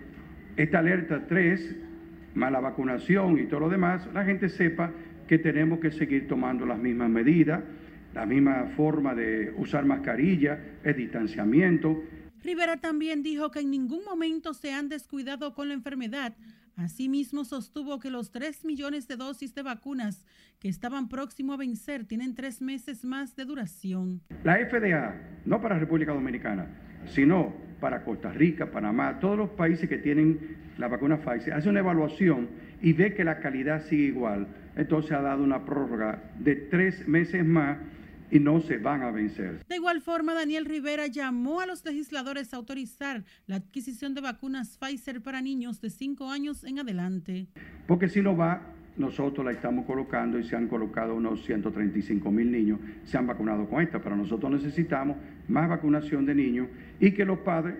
esta 0.56 0.80
alerta 0.80 1.26
3, 1.28 1.76
más 2.36 2.52
la 2.52 2.60
vacunación 2.60 3.40
y 3.40 3.46
todo 3.46 3.62
lo 3.62 3.70
demás, 3.70 4.08
la 4.14 4.26
gente 4.26 4.50
sepa 4.50 4.92
que 5.28 5.38
tenemos 5.38 5.80
que 5.80 5.92
seguir 5.92 6.28
tomando 6.28 6.66
las 6.66 6.80
mismas 6.80 7.10
medidas, 7.10 7.62
la 8.14 8.26
misma 8.26 8.72
forma 8.76 9.14
de 9.14 9.54
usar 9.58 9.86
mascarilla, 9.86 10.60
el 10.84 10.96
distanciamiento. 10.96 12.02
Rivera 12.44 12.78
también 12.78 13.22
dijo 13.22 13.52
que 13.52 13.60
en 13.60 13.72
ningún 13.72 14.04
momento 14.06 14.54
se 14.54 14.74
han 14.74 14.90
descuidado 14.90 15.54
con 15.54 15.68
la 15.68 15.74
enfermedad. 15.74 16.34
Asimismo, 16.78 17.44
sostuvo 17.44 18.00
que 18.00 18.12
los 18.12 18.32
3 18.32 18.64
millones 18.64 19.08
de 19.08 19.16
dosis 19.16 19.54
de 19.56 19.64
vacunas 19.64 20.24
que 20.60 20.70
estaban 20.70 21.10
próximos 21.10 21.56
a 21.56 21.58
vencer 21.58 22.06
tienen 22.06 22.36
tres 22.36 22.62
meses 22.62 23.04
más 23.04 23.36
de 23.36 23.46
duración. 23.46 24.22
La 24.44 24.58
FDA, 24.58 25.16
no 25.46 25.60
para 25.60 25.80
República 25.80 26.14
Dominicana, 26.14 26.68
sino 27.14 27.54
para 27.80 28.04
Costa 28.04 28.32
Rica, 28.32 28.72
Panamá, 28.72 29.20
todos 29.20 29.38
los 29.38 29.50
países 29.52 29.88
que 29.88 29.98
tienen 29.98 30.58
la 30.78 30.88
vacuna 30.88 31.18
Pfizer, 31.18 31.54
hace 31.54 31.70
una 31.70 31.80
evaluación 31.80 32.50
y 32.82 32.94
ve 32.94 33.14
que 33.14 33.24
la 33.24 33.40
calidad 33.40 33.84
sigue 33.86 34.06
igual. 34.06 34.48
Entonces 34.76 35.12
ha 35.12 35.22
dado 35.22 35.44
una 35.44 35.66
prórroga 35.66 36.24
de 36.40 36.56
tres 36.56 37.08
meses 37.08 37.46
más 37.46 37.78
y 38.30 38.40
no 38.40 38.62
se 38.62 38.78
van 38.78 39.04
a 39.04 39.12
vencer. 39.12 39.64
De 39.68 39.76
igual 39.76 40.02
forma, 40.02 40.34
Daniel 40.34 40.66
Rivera 40.66 41.08
llamó 41.08 41.62
a 41.62 41.66
los 41.66 41.84
legisladores 41.86 42.54
a 42.54 42.58
autorizar 42.58 43.24
la 43.46 43.58
adquisición 43.58 44.14
de 44.14 44.22
vacunas 44.22 44.78
Pfizer 44.78 45.22
para 45.22 45.42
niños 45.42 45.82
de 45.82 45.90
5 45.90 46.30
años 46.30 46.64
en 46.64 46.80
adelante. 46.80 47.48
Porque 47.88 48.10
si 48.10 48.22
no 48.22 48.36
va, 48.36 48.62
nosotros 48.98 49.46
la 49.46 49.52
estamos 49.52 49.86
colocando 49.86 50.40
y 50.40 50.44
se 50.44 50.56
han 50.56 50.68
colocado 50.68 51.16
unos 51.16 51.46
135 51.46 52.32
mil 52.32 52.52
niños, 52.52 52.80
se 53.06 53.18
han 53.18 53.28
vacunado 53.28 53.70
con 53.70 53.82
esta, 53.82 54.02
pero 54.02 54.16
nosotros 54.16 54.52
necesitamos 54.52 55.18
más 55.48 55.70
vacunación 55.70 56.26
de 56.26 56.36
niños 56.36 56.68
y 57.00 57.12
que 57.12 57.26
los 57.26 57.40
padres 57.40 57.76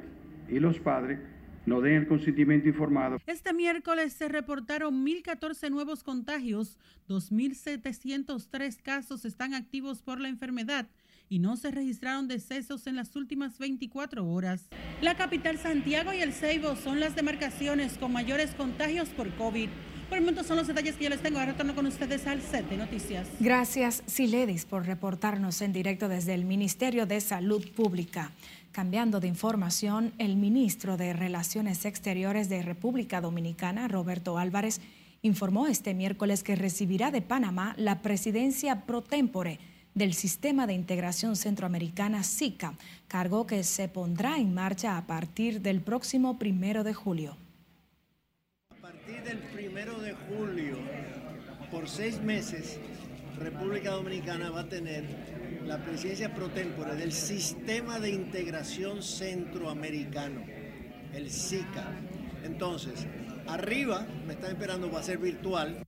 y 0.50 0.60
los 0.60 0.80
padres 0.80 1.20
no 1.66 1.82
den 1.82 1.96
el 1.96 2.08
consentimiento 2.08 2.70
informado. 2.70 3.18
Este 3.26 3.54
miércoles 3.54 4.14
se 4.14 4.30
reportaron 4.30 5.06
1.014 5.06 5.70
nuevos 5.70 6.04
contagios, 6.04 6.78
2.703 7.10 8.82
casos 8.82 9.26
están 9.26 9.54
activos 9.54 10.02
por 10.02 10.22
la 10.22 10.30
enfermedad 10.30 10.88
y 11.30 11.40
no 11.40 11.58
se 11.58 11.72
registraron 11.72 12.30
decesos 12.30 12.88
en 12.88 12.96
las 12.96 13.16
últimas 13.16 13.60
24 13.60 14.26
horas. 14.26 14.70
La 15.02 15.16
capital 15.16 15.58
Santiago 15.58 16.14
y 16.14 16.22
el 16.22 16.32
Ceibo 16.32 16.76
son 16.78 17.02
las 17.02 17.16
demarcaciones 17.16 17.98
con 17.98 18.14
mayores 18.14 18.52
contagios 18.52 19.10
por 19.10 19.30
COVID. 19.36 19.70
Por 20.10 20.18
el 20.18 20.24
momento 20.24 20.44
son 20.44 20.56
los 20.58 20.68
detalles 20.68 20.96
que 20.96 21.04
yo 21.04 21.10
les 21.10 21.22
tengo. 21.22 21.38
Ahora 21.38 21.52
retorno 21.52 21.76
con 21.76 21.86
ustedes 21.86 22.26
al 22.28 22.42
set 22.42 22.70
de 22.70 22.78
noticias. 22.78 23.28
Gracias, 23.42 24.04
Siledis, 24.06 24.64
por 24.64 24.86
reportarnos 24.86 25.62
en 25.62 25.74
directo 25.74 26.08
desde 26.08 26.34
el 26.34 26.46
Ministerio 26.46 27.06
de 27.06 27.20
Salud 27.20 27.66
Pública. 27.76 28.32
Cambiando 28.72 29.20
de 29.20 29.28
información, 29.28 30.14
el 30.18 30.38
ministro 30.38 30.96
de 30.96 31.12
Relaciones 31.12 31.84
Exteriores 31.84 32.48
de 32.48 32.62
República 32.62 33.20
Dominicana, 33.20 33.90
Roberto 33.90 34.38
Álvarez, 34.38 34.80
informó 35.24 35.68
este 35.68 35.94
miércoles 35.94 36.42
que 36.42 36.56
recibirá 36.56 37.12
de 37.12 37.22
Panamá 37.22 37.74
la 37.78 38.02
presidencia 38.02 38.86
pro 38.86 39.02
tempore 39.02 39.60
del 39.94 40.14
Sistema 40.14 40.68
de 40.68 40.74
Integración 40.74 41.36
Centroamericana 41.36 42.24
SICA, 42.24 42.76
cargo 43.10 43.46
que 43.46 43.64
se 43.64 43.90
pondrá 43.90 44.38
en 44.38 44.54
marcha 44.54 44.96
a 44.96 45.06
partir 45.06 45.62
del 45.62 45.82
próximo 45.82 46.38
primero 46.38 46.86
de 46.86 46.94
julio 46.94 47.36
del 49.24 49.40
primero 49.54 50.00
de 50.00 50.14
julio, 50.14 50.78
por 51.72 51.90
seis 51.90 52.22
meses, 52.22 52.80
República 53.38 53.92
Dominicana 53.92 54.50
va 54.50 54.62
a 54.62 54.70
tener 54.70 55.04
la 55.66 55.84
presidencia 55.84 56.34
pro 56.34 56.50
tempore 56.50 56.96
del 56.96 57.12
Sistema 57.12 58.00
de 58.00 58.12
Integración 58.12 59.04
Centroamericano, 59.04 60.44
el 61.14 61.30
SICA. 61.30 61.86
Entonces, 62.44 63.06
arriba, 63.48 64.06
me 64.26 64.34
están 64.34 64.52
esperando, 64.52 64.92
va 64.92 65.00
a 65.00 65.04
ser 65.04 65.18
virtual. 65.18 65.84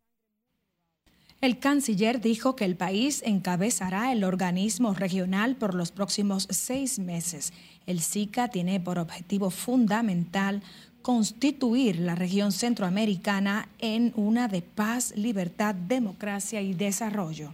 El 1.41 1.57
canciller 1.59 2.19
dijo 2.19 2.57
que 2.57 2.65
el 2.65 2.75
país 2.75 3.23
encabezará 3.25 4.11
el 4.11 4.25
organismo 4.25 4.93
regional 4.93 5.55
por 5.55 5.73
los 5.73 5.91
próximos 5.91 6.47
seis 6.51 6.99
meses. 6.99 7.53
El 7.85 8.01
SICA 8.01 8.49
tiene 8.49 8.81
por 8.81 8.99
objetivo 8.99 9.49
fundamental 9.49 10.61
constituir 11.01 11.99
la 11.99 12.15
región 12.15 12.51
centroamericana 12.51 13.69
en 13.79 14.13
una 14.15 14.47
de 14.47 14.61
paz, 14.61 15.13
libertad, 15.15 15.75
democracia 15.75 16.61
y 16.61 16.73
desarrollo. 16.73 17.53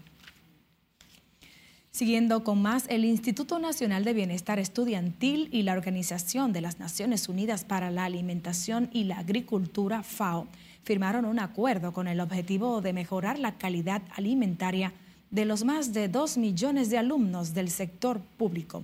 Siguiendo 1.91 2.43
con 2.43 2.61
más, 2.61 2.85
el 2.89 3.05
Instituto 3.05 3.57
Nacional 3.57 4.03
de 4.03 4.13
Bienestar 4.13 4.59
Estudiantil 4.59 5.47
y 5.53 5.63
la 5.63 5.71
Organización 5.71 6.51
de 6.51 6.59
las 6.59 6.77
Naciones 6.77 7.29
Unidas 7.29 7.63
para 7.63 7.89
la 7.89 8.03
Alimentación 8.03 8.89
y 8.91 9.05
la 9.05 9.19
Agricultura, 9.19 10.03
FAO, 10.03 10.47
firmaron 10.83 11.23
un 11.23 11.39
acuerdo 11.39 11.93
con 11.93 12.09
el 12.09 12.19
objetivo 12.19 12.81
de 12.81 12.91
mejorar 12.91 13.39
la 13.39 13.57
calidad 13.57 14.01
alimentaria 14.17 14.91
de 15.31 15.45
los 15.45 15.63
más 15.63 15.93
de 15.93 16.09
dos 16.09 16.37
millones 16.37 16.89
de 16.89 16.97
alumnos 16.97 17.53
del 17.53 17.69
sector 17.69 18.19
público. 18.19 18.83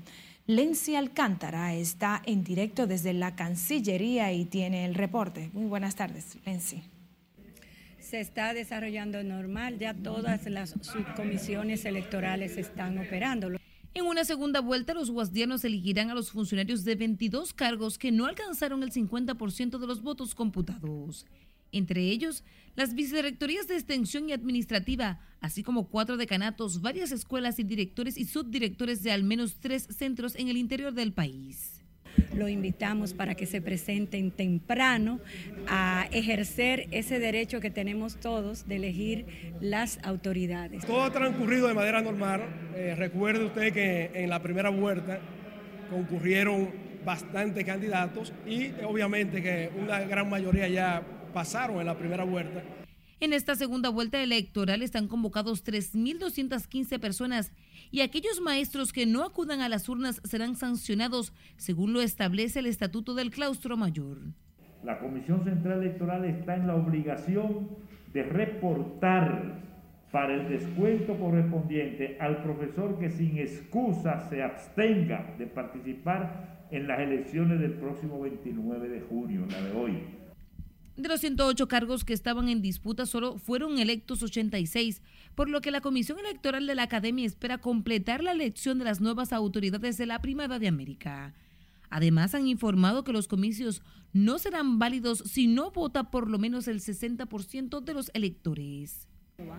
Lenzi 0.51 0.97
Alcántara 0.97 1.73
está 1.75 2.21
en 2.25 2.43
directo 2.43 2.85
desde 2.85 3.13
la 3.13 3.37
Cancillería 3.37 4.33
y 4.33 4.43
tiene 4.43 4.83
el 4.83 4.95
reporte. 4.95 5.49
Muy 5.53 5.67
buenas 5.67 5.95
tardes, 5.95 6.37
Lenzi. 6.45 6.83
Se 7.99 8.19
está 8.19 8.53
desarrollando 8.53 9.23
normal, 9.23 9.77
ya 9.79 9.93
todas 9.93 10.45
las 10.47 10.71
subcomisiones 10.81 11.85
electorales 11.85 12.57
están 12.57 12.97
operando. 12.97 13.51
En 13.93 14.05
una 14.05 14.25
segunda 14.25 14.59
vuelta, 14.59 14.93
los 14.93 15.09
guasdianos 15.09 15.63
elegirán 15.63 16.09
a 16.09 16.15
los 16.15 16.31
funcionarios 16.31 16.83
de 16.83 16.95
22 16.95 17.53
cargos 17.53 17.97
que 17.97 18.11
no 18.11 18.25
alcanzaron 18.25 18.83
el 18.83 18.91
50% 18.91 19.79
de 19.79 19.87
los 19.87 20.01
votos 20.01 20.35
computados 20.35 21.25
entre 21.71 22.01
ellos 22.01 22.43
las 22.75 22.93
vicerrectorías 22.93 23.67
de 23.67 23.75
extensión 23.75 24.29
y 24.29 24.33
administrativa, 24.33 25.19
así 25.41 25.63
como 25.63 25.89
cuatro 25.89 26.17
decanatos, 26.17 26.81
varias 26.81 27.11
escuelas 27.11 27.59
y 27.59 27.63
directores 27.63 28.17
y 28.17 28.25
subdirectores 28.25 29.03
de 29.03 29.11
al 29.11 29.23
menos 29.23 29.59
tres 29.59 29.87
centros 29.89 30.35
en 30.35 30.47
el 30.47 30.57
interior 30.57 30.93
del 30.93 31.11
país. 31.11 31.81
Lo 32.35 32.47
invitamos 32.47 33.13
para 33.13 33.35
que 33.35 33.45
se 33.45 33.61
presenten 33.61 34.31
temprano 34.31 35.19
a 35.67 36.07
ejercer 36.11 36.87
ese 36.91 37.19
derecho 37.19 37.59
que 37.59 37.71
tenemos 37.71 38.17
todos 38.17 38.67
de 38.67 38.77
elegir 38.77 39.25
las 39.61 39.99
autoridades. 40.03 40.85
Todo 40.85 41.03
ha 41.03 41.11
transcurrido 41.11 41.67
de 41.67 41.73
manera 41.73 42.01
normal. 42.01 42.43
Eh, 42.75 42.95
recuerde 42.97 43.45
usted 43.45 43.73
que 43.73 44.11
en 44.13 44.29
la 44.29 44.41
primera 44.41 44.69
vuelta 44.69 45.19
concurrieron 45.89 46.69
bastantes 47.05 47.65
candidatos 47.65 48.33
y 48.45 48.71
obviamente 48.85 49.41
que 49.41 49.71
una 49.81 49.99
gran 50.01 50.29
mayoría 50.29 50.67
ya 50.67 51.01
pasaron 51.31 51.79
en 51.79 51.85
la 51.85 51.97
primera 51.97 52.23
vuelta. 52.23 52.63
En 53.19 53.33
esta 53.33 53.55
segunda 53.55 53.89
vuelta 53.89 54.21
electoral 54.23 54.81
están 54.81 55.07
convocados 55.07 55.63
3.215 55.63 56.99
personas 56.99 57.51
y 57.91 58.01
aquellos 58.01 58.41
maestros 58.41 58.91
que 58.91 59.05
no 59.05 59.23
acudan 59.23 59.61
a 59.61 59.69
las 59.69 59.87
urnas 59.89 60.21
serán 60.23 60.55
sancionados 60.55 61.31
según 61.57 61.93
lo 61.93 62.01
establece 62.01 62.59
el 62.59 62.65
Estatuto 62.65 63.13
del 63.13 63.29
Claustro 63.29 63.77
Mayor. 63.77 64.17
La 64.83 64.97
Comisión 64.97 65.43
Central 65.43 65.83
Electoral 65.83 66.25
está 66.25 66.55
en 66.55 66.65
la 66.65 66.75
obligación 66.75 67.69
de 68.11 68.23
reportar 68.23 69.59
para 70.11 70.33
el 70.33 70.49
descuento 70.49 71.17
correspondiente 71.19 72.17
al 72.19 72.41
profesor 72.41 72.97
que 72.97 73.11
sin 73.11 73.37
excusa 73.37 74.27
se 74.29 74.41
abstenga 74.41 75.35
de 75.37 75.45
participar 75.45 76.65
en 76.71 76.87
las 76.87 76.99
elecciones 76.99 77.59
del 77.59 77.73
próximo 77.73 78.19
29 78.19 78.89
de 78.89 79.01
junio, 79.01 79.45
la 79.49 79.61
de 79.61 79.71
hoy. 79.73 80.20
De 80.97 81.07
los 81.07 81.21
108 81.21 81.67
cargos 81.67 82.03
que 82.03 82.13
estaban 82.13 82.49
en 82.49 82.61
disputa, 82.61 83.05
solo 83.05 83.37
fueron 83.37 83.79
electos 83.79 84.21
86, 84.21 85.01
por 85.35 85.49
lo 85.49 85.61
que 85.61 85.71
la 85.71 85.81
Comisión 85.81 86.19
Electoral 86.19 86.67
de 86.67 86.75
la 86.75 86.83
Academia 86.83 87.25
espera 87.25 87.59
completar 87.59 88.23
la 88.23 88.33
elección 88.33 88.77
de 88.77 88.85
las 88.85 88.99
nuevas 88.99 89.31
autoridades 89.31 89.97
de 89.97 90.05
la 90.05 90.21
Primada 90.21 90.59
de 90.59 90.67
América. 90.67 91.33
Además, 91.89 92.35
han 92.35 92.47
informado 92.47 93.03
que 93.03 93.13
los 93.13 93.27
comicios 93.27 93.81
no 94.13 94.39
serán 94.39 94.79
válidos 94.79 95.19
si 95.19 95.47
no 95.47 95.71
vota 95.71 96.11
por 96.11 96.29
lo 96.29 96.39
menos 96.39 96.67
el 96.67 96.79
60% 96.79 97.81
de 97.81 97.93
los 97.93 98.11
electores. 98.13 99.07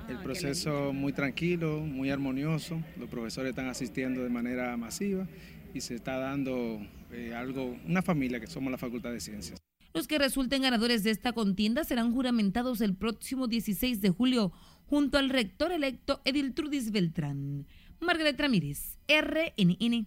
El 0.09 0.18
proceso 0.18 0.92
muy 0.92 1.12
tranquilo, 1.12 1.81
muy 1.81 2.11
armonioso, 2.11 2.81
los 2.99 3.09
profesores 3.09 3.51
están 3.51 3.66
asistiendo 3.66 4.23
de 4.23 4.31
manera 4.31 4.77
masiva 4.77 5.27
y 5.75 5.81
se 5.81 5.95
está 5.95 6.18
dando 6.18 6.81
eh, 7.11 7.35
algo, 7.35 7.77
una 7.87 8.03
familia 8.03 8.38
que 8.38 8.47
somos 8.47 8.71
la 8.71 8.79
Facultad 8.79 9.11
de 9.11 9.21
Ciencias. 9.21 9.59
Los 9.94 10.07
que 10.07 10.18
resulten 10.18 10.62
ganadores 10.62 11.05
de 11.05 11.11
esta 11.11 11.33
contienda 11.33 11.85
serán 11.85 12.12
juramentados 12.12 12.81
el 12.81 12.94
próximo 12.94 13.46
16 13.46 14.00
de 14.00 14.11
julio 14.11 14.52
junto 14.87 15.18
al 15.18 15.28
rector 15.31 15.72
electo 15.72 16.20
Edil 16.24 16.55
Trudis 16.55 16.90
Beltrán. 16.90 17.66
Margaret 18.00 18.38
Ramírez, 18.40 18.98
RNN. 19.07 20.07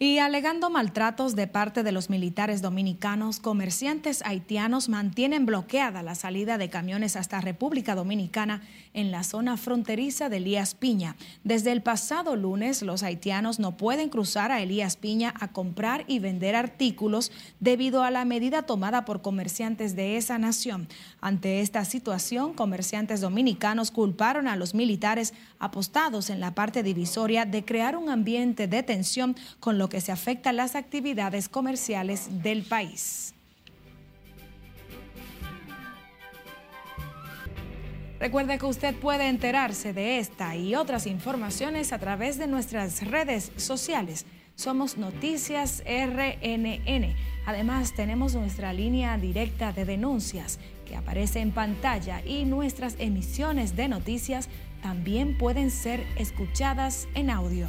Y 0.00 0.18
alegando 0.18 0.70
maltratos 0.70 1.34
de 1.34 1.48
parte 1.48 1.82
de 1.82 1.92
los 1.92 2.08
militares 2.08 2.62
dominicanos, 2.62 3.40
comerciantes 3.40 4.22
haitianos 4.22 4.88
mantienen 4.88 5.44
bloqueada 5.44 6.02
la 6.02 6.14
salida 6.14 6.56
de 6.56 6.70
camiones 6.70 7.16
hasta 7.16 7.40
República 7.40 7.96
Dominicana 7.96 8.62
en 8.98 9.12
la 9.12 9.22
zona 9.22 9.56
fronteriza 9.56 10.28
de 10.28 10.38
Elías 10.38 10.74
Piña. 10.74 11.14
Desde 11.44 11.70
el 11.70 11.82
pasado 11.82 12.34
lunes, 12.34 12.82
los 12.82 13.04
haitianos 13.04 13.60
no 13.60 13.76
pueden 13.76 14.08
cruzar 14.08 14.50
a 14.50 14.60
Elías 14.60 14.96
Piña 14.96 15.32
a 15.38 15.52
comprar 15.52 16.04
y 16.08 16.18
vender 16.18 16.56
artículos 16.56 17.30
debido 17.60 18.02
a 18.02 18.10
la 18.10 18.24
medida 18.24 18.62
tomada 18.62 19.04
por 19.04 19.22
comerciantes 19.22 19.94
de 19.94 20.16
esa 20.16 20.36
nación. 20.38 20.88
Ante 21.20 21.60
esta 21.60 21.84
situación, 21.84 22.54
comerciantes 22.54 23.20
dominicanos 23.20 23.92
culparon 23.92 24.48
a 24.48 24.56
los 24.56 24.74
militares 24.74 25.32
apostados 25.60 26.28
en 26.28 26.40
la 26.40 26.56
parte 26.56 26.82
divisoria 26.82 27.44
de 27.44 27.64
crear 27.64 27.96
un 27.96 28.10
ambiente 28.10 28.66
de 28.66 28.82
tensión 28.82 29.36
con 29.60 29.78
lo 29.78 29.88
que 29.88 30.00
se 30.00 30.10
afecta 30.10 30.52
las 30.52 30.74
actividades 30.74 31.48
comerciales 31.48 32.42
del 32.42 32.64
país. 32.64 33.32
Recuerde 38.20 38.58
que 38.58 38.66
usted 38.66 38.94
puede 38.96 39.28
enterarse 39.28 39.92
de 39.92 40.18
esta 40.18 40.56
y 40.56 40.74
otras 40.74 41.06
informaciones 41.06 41.92
a 41.92 41.98
través 41.98 42.36
de 42.36 42.48
nuestras 42.48 43.06
redes 43.06 43.52
sociales. 43.56 44.26
Somos 44.56 44.96
Noticias 44.98 45.84
RNN. 45.86 47.14
Además, 47.46 47.94
tenemos 47.94 48.34
nuestra 48.34 48.72
línea 48.72 49.16
directa 49.18 49.72
de 49.72 49.84
denuncias 49.84 50.58
que 50.84 50.96
aparece 50.96 51.38
en 51.38 51.52
pantalla 51.52 52.20
y 52.26 52.44
nuestras 52.44 52.96
emisiones 52.98 53.76
de 53.76 53.86
noticias 53.86 54.48
también 54.82 55.38
pueden 55.38 55.70
ser 55.70 56.04
escuchadas 56.16 57.06
en 57.14 57.30
audio. 57.30 57.68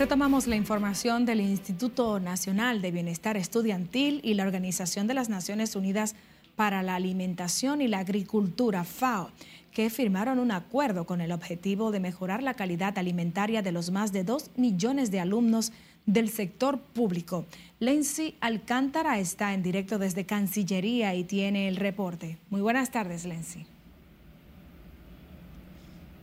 Retomamos 0.00 0.46
la 0.46 0.56
información 0.56 1.26
del 1.26 1.42
Instituto 1.42 2.20
Nacional 2.20 2.80
de 2.80 2.90
Bienestar 2.90 3.36
Estudiantil 3.36 4.22
y 4.24 4.32
la 4.32 4.44
Organización 4.44 5.06
de 5.06 5.12
las 5.12 5.28
Naciones 5.28 5.76
Unidas 5.76 6.14
para 6.56 6.82
la 6.82 6.94
Alimentación 6.94 7.82
y 7.82 7.86
la 7.86 7.98
Agricultura, 7.98 8.84
FAO, 8.84 9.30
que 9.74 9.90
firmaron 9.90 10.38
un 10.38 10.52
acuerdo 10.52 11.04
con 11.04 11.20
el 11.20 11.32
objetivo 11.32 11.90
de 11.90 12.00
mejorar 12.00 12.42
la 12.42 12.54
calidad 12.54 12.96
alimentaria 12.96 13.60
de 13.60 13.72
los 13.72 13.90
más 13.90 14.10
de 14.10 14.24
dos 14.24 14.50
millones 14.56 15.10
de 15.10 15.20
alumnos 15.20 15.70
del 16.06 16.30
sector 16.30 16.80
público. 16.80 17.44
Lency 17.78 18.36
Alcántara 18.40 19.18
está 19.18 19.52
en 19.52 19.62
directo 19.62 19.98
desde 19.98 20.24
Cancillería 20.24 21.14
y 21.14 21.24
tiene 21.24 21.68
el 21.68 21.76
reporte. 21.76 22.38
Muy 22.48 22.62
buenas 22.62 22.90
tardes, 22.90 23.26
Lency. 23.26 23.66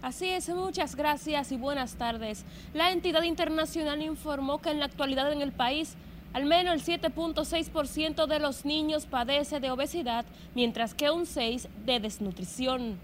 Así 0.01 0.25
es, 0.27 0.47
muchas 0.49 0.95
gracias 0.95 1.51
y 1.51 1.57
buenas 1.57 1.95
tardes. 1.95 2.45
La 2.73 2.91
entidad 2.91 3.23
internacional 3.23 4.01
informó 4.01 4.61
que 4.61 4.69
en 4.69 4.79
la 4.79 4.85
actualidad 4.85 5.31
en 5.31 5.41
el 5.41 5.51
país 5.51 5.95
al 6.33 6.45
menos 6.45 6.87
el 6.87 7.01
7.6% 7.01 8.27
de 8.27 8.39
los 8.39 8.63
niños 8.63 9.07
padece 9.07 9.59
de 9.59 9.71
obesidad, 9.71 10.25
mientras 10.53 10.93
que 10.93 11.09
un 11.09 11.23
6% 11.23 11.67
de 11.85 11.99
desnutrición. 11.99 12.95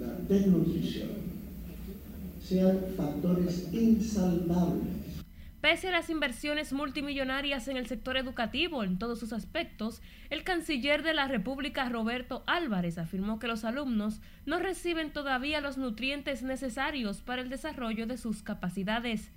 La 0.00 0.12
desnutrición 0.28 1.10
sean 2.42 2.80
factores 2.96 3.68
insalvables 3.72 4.99
Pese 5.60 5.88
a 5.88 5.90
las 5.90 6.08
inversiones 6.08 6.72
multimillonarias 6.72 7.68
en 7.68 7.76
el 7.76 7.86
sector 7.86 8.16
educativo 8.16 8.82
en 8.82 8.98
todos 8.98 9.20
sus 9.20 9.34
aspectos, 9.34 10.00
el 10.30 10.42
canciller 10.42 11.02
de 11.02 11.12
la 11.12 11.28
República, 11.28 11.86
Roberto 11.90 12.42
Álvarez, 12.46 12.96
afirmó 12.96 13.38
que 13.38 13.46
los 13.46 13.64
alumnos 13.64 14.22
no 14.46 14.58
reciben 14.58 15.12
todavía 15.12 15.60
los 15.60 15.76
nutrientes 15.76 16.42
necesarios 16.42 17.20
para 17.20 17.42
el 17.42 17.50
desarrollo 17.50 18.06
de 18.06 18.16
sus 18.16 18.42
capacidades, 18.42 19.32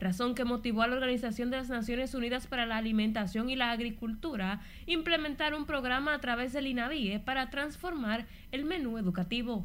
razón 0.00 0.34
que 0.34 0.44
motivó 0.44 0.82
a 0.82 0.88
la 0.88 0.96
Organización 0.96 1.50
de 1.50 1.58
las 1.58 1.68
Naciones 1.68 2.12
Unidas 2.14 2.48
para 2.48 2.66
la 2.66 2.78
Alimentación 2.78 3.48
y 3.48 3.54
la 3.54 3.70
Agricultura 3.70 4.62
implementar 4.86 5.54
un 5.54 5.64
programa 5.64 6.12
a 6.12 6.20
través 6.20 6.52
del 6.52 6.66
INAVIE 6.66 7.20
para 7.20 7.50
transformar 7.50 8.26
el 8.50 8.64
menú 8.64 8.98
educativo. 8.98 9.64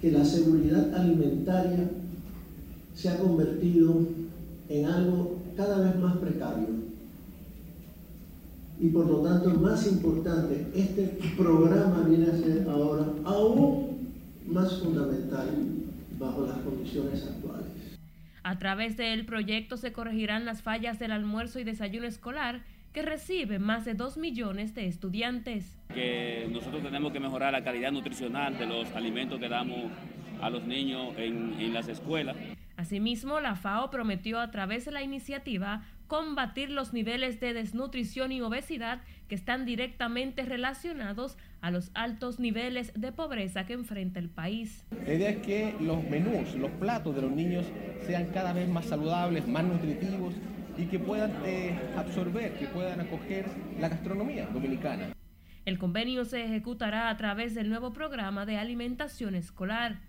Que 0.00 0.10
la 0.10 0.24
seguridad 0.24 0.92
alimentaria 0.92 1.88
se 2.94 3.10
ha 3.10 3.16
convertido 3.16 4.08
en 4.70 4.86
algo 4.86 5.42
cada 5.56 5.84
vez 5.84 5.96
más 5.96 6.16
precario. 6.16 6.68
Y 8.78 8.88
por 8.88 9.06
lo 9.06 9.20
tanto, 9.20 9.50
más 9.50 9.86
importante, 9.86 10.68
este 10.74 11.18
programa 11.36 12.06
viene 12.08 12.28
a 12.28 12.36
ser 12.36 12.66
ahora 12.70 13.04
aún 13.24 14.08
más 14.46 14.78
fundamental 14.78 15.48
bajo 16.18 16.46
las 16.46 16.58
condiciones 16.58 17.26
actuales. 17.26 17.66
A 18.42 18.58
través 18.58 18.96
del 18.96 19.26
proyecto 19.26 19.76
se 19.76 19.92
corregirán 19.92 20.46
las 20.46 20.62
fallas 20.62 20.98
del 20.98 21.12
almuerzo 21.12 21.58
y 21.58 21.64
desayuno 21.64 22.06
escolar 22.06 22.62
que 22.94 23.02
recibe 23.02 23.58
más 23.58 23.84
de 23.84 23.94
2 23.94 24.16
millones 24.16 24.74
de 24.74 24.86
estudiantes. 24.86 25.76
Que 25.92 26.48
nosotros 26.50 26.82
tenemos 26.82 27.12
que 27.12 27.20
mejorar 27.20 27.52
la 27.52 27.62
calidad 27.62 27.92
nutricional 27.92 28.56
de 28.56 28.66
los 28.66 28.90
alimentos 28.92 29.38
que 29.38 29.48
damos 29.48 29.90
a 30.40 30.48
los 30.48 30.64
niños 30.64 31.12
en, 31.18 31.54
en 31.60 31.74
las 31.74 31.88
escuelas. 31.88 32.36
Asimismo, 32.80 33.40
la 33.40 33.56
FAO 33.56 33.90
prometió 33.90 34.40
a 34.40 34.50
través 34.50 34.86
de 34.86 34.90
la 34.90 35.02
iniciativa 35.02 35.82
combatir 36.06 36.70
los 36.70 36.94
niveles 36.94 37.38
de 37.38 37.52
desnutrición 37.52 38.32
y 38.32 38.40
obesidad 38.40 39.02
que 39.28 39.34
están 39.34 39.66
directamente 39.66 40.46
relacionados 40.46 41.36
a 41.60 41.70
los 41.70 41.90
altos 41.92 42.40
niveles 42.40 42.94
de 42.98 43.12
pobreza 43.12 43.66
que 43.66 43.74
enfrenta 43.74 44.18
el 44.18 44.30
país. 44.30 44.86
La 45.06 45.12
idea 45.12 45.28
es 45.28 45.38
que 45.40 45.74
los 45.78 46.02
menús, 46.04 46.54
los 46.54 46.70
platos 46.70 47.14
de 47.14 47.20
los 47.20 47.32
niños 47.32 47.66
sean 48.06 48.30
cada 48.32 48.54
vez 48.54 48.66
más 48.66 48.86
saludables, 48.86 49.46
más 49.46 49.62
nutritivos 49.62 50.32
y 50.78 50.86
que 50.86 50.98
puedan 50.98 51.32
eh, 51.44 51.78
absorber, 51.98 52.54
que 52.54 52.64
puedan 52.64 52.98
acoger 52.98 53.44
la 53.78 53.90
gastronomía 53.90 54.46
dominicana. 54.46 55.12
El 55.66 55.78
convenio 55.78 56.24
se 56.24 56.42
ejecutará 56.42 57.10
a 57.10 57.16
través 57.18 57.54
del 57.54 57.68
nuevo 57.68 57.92
programa 57.92 58.46
de 58.46 58.56
alimentación 58.56 59.34
escolar. 59.34 60.00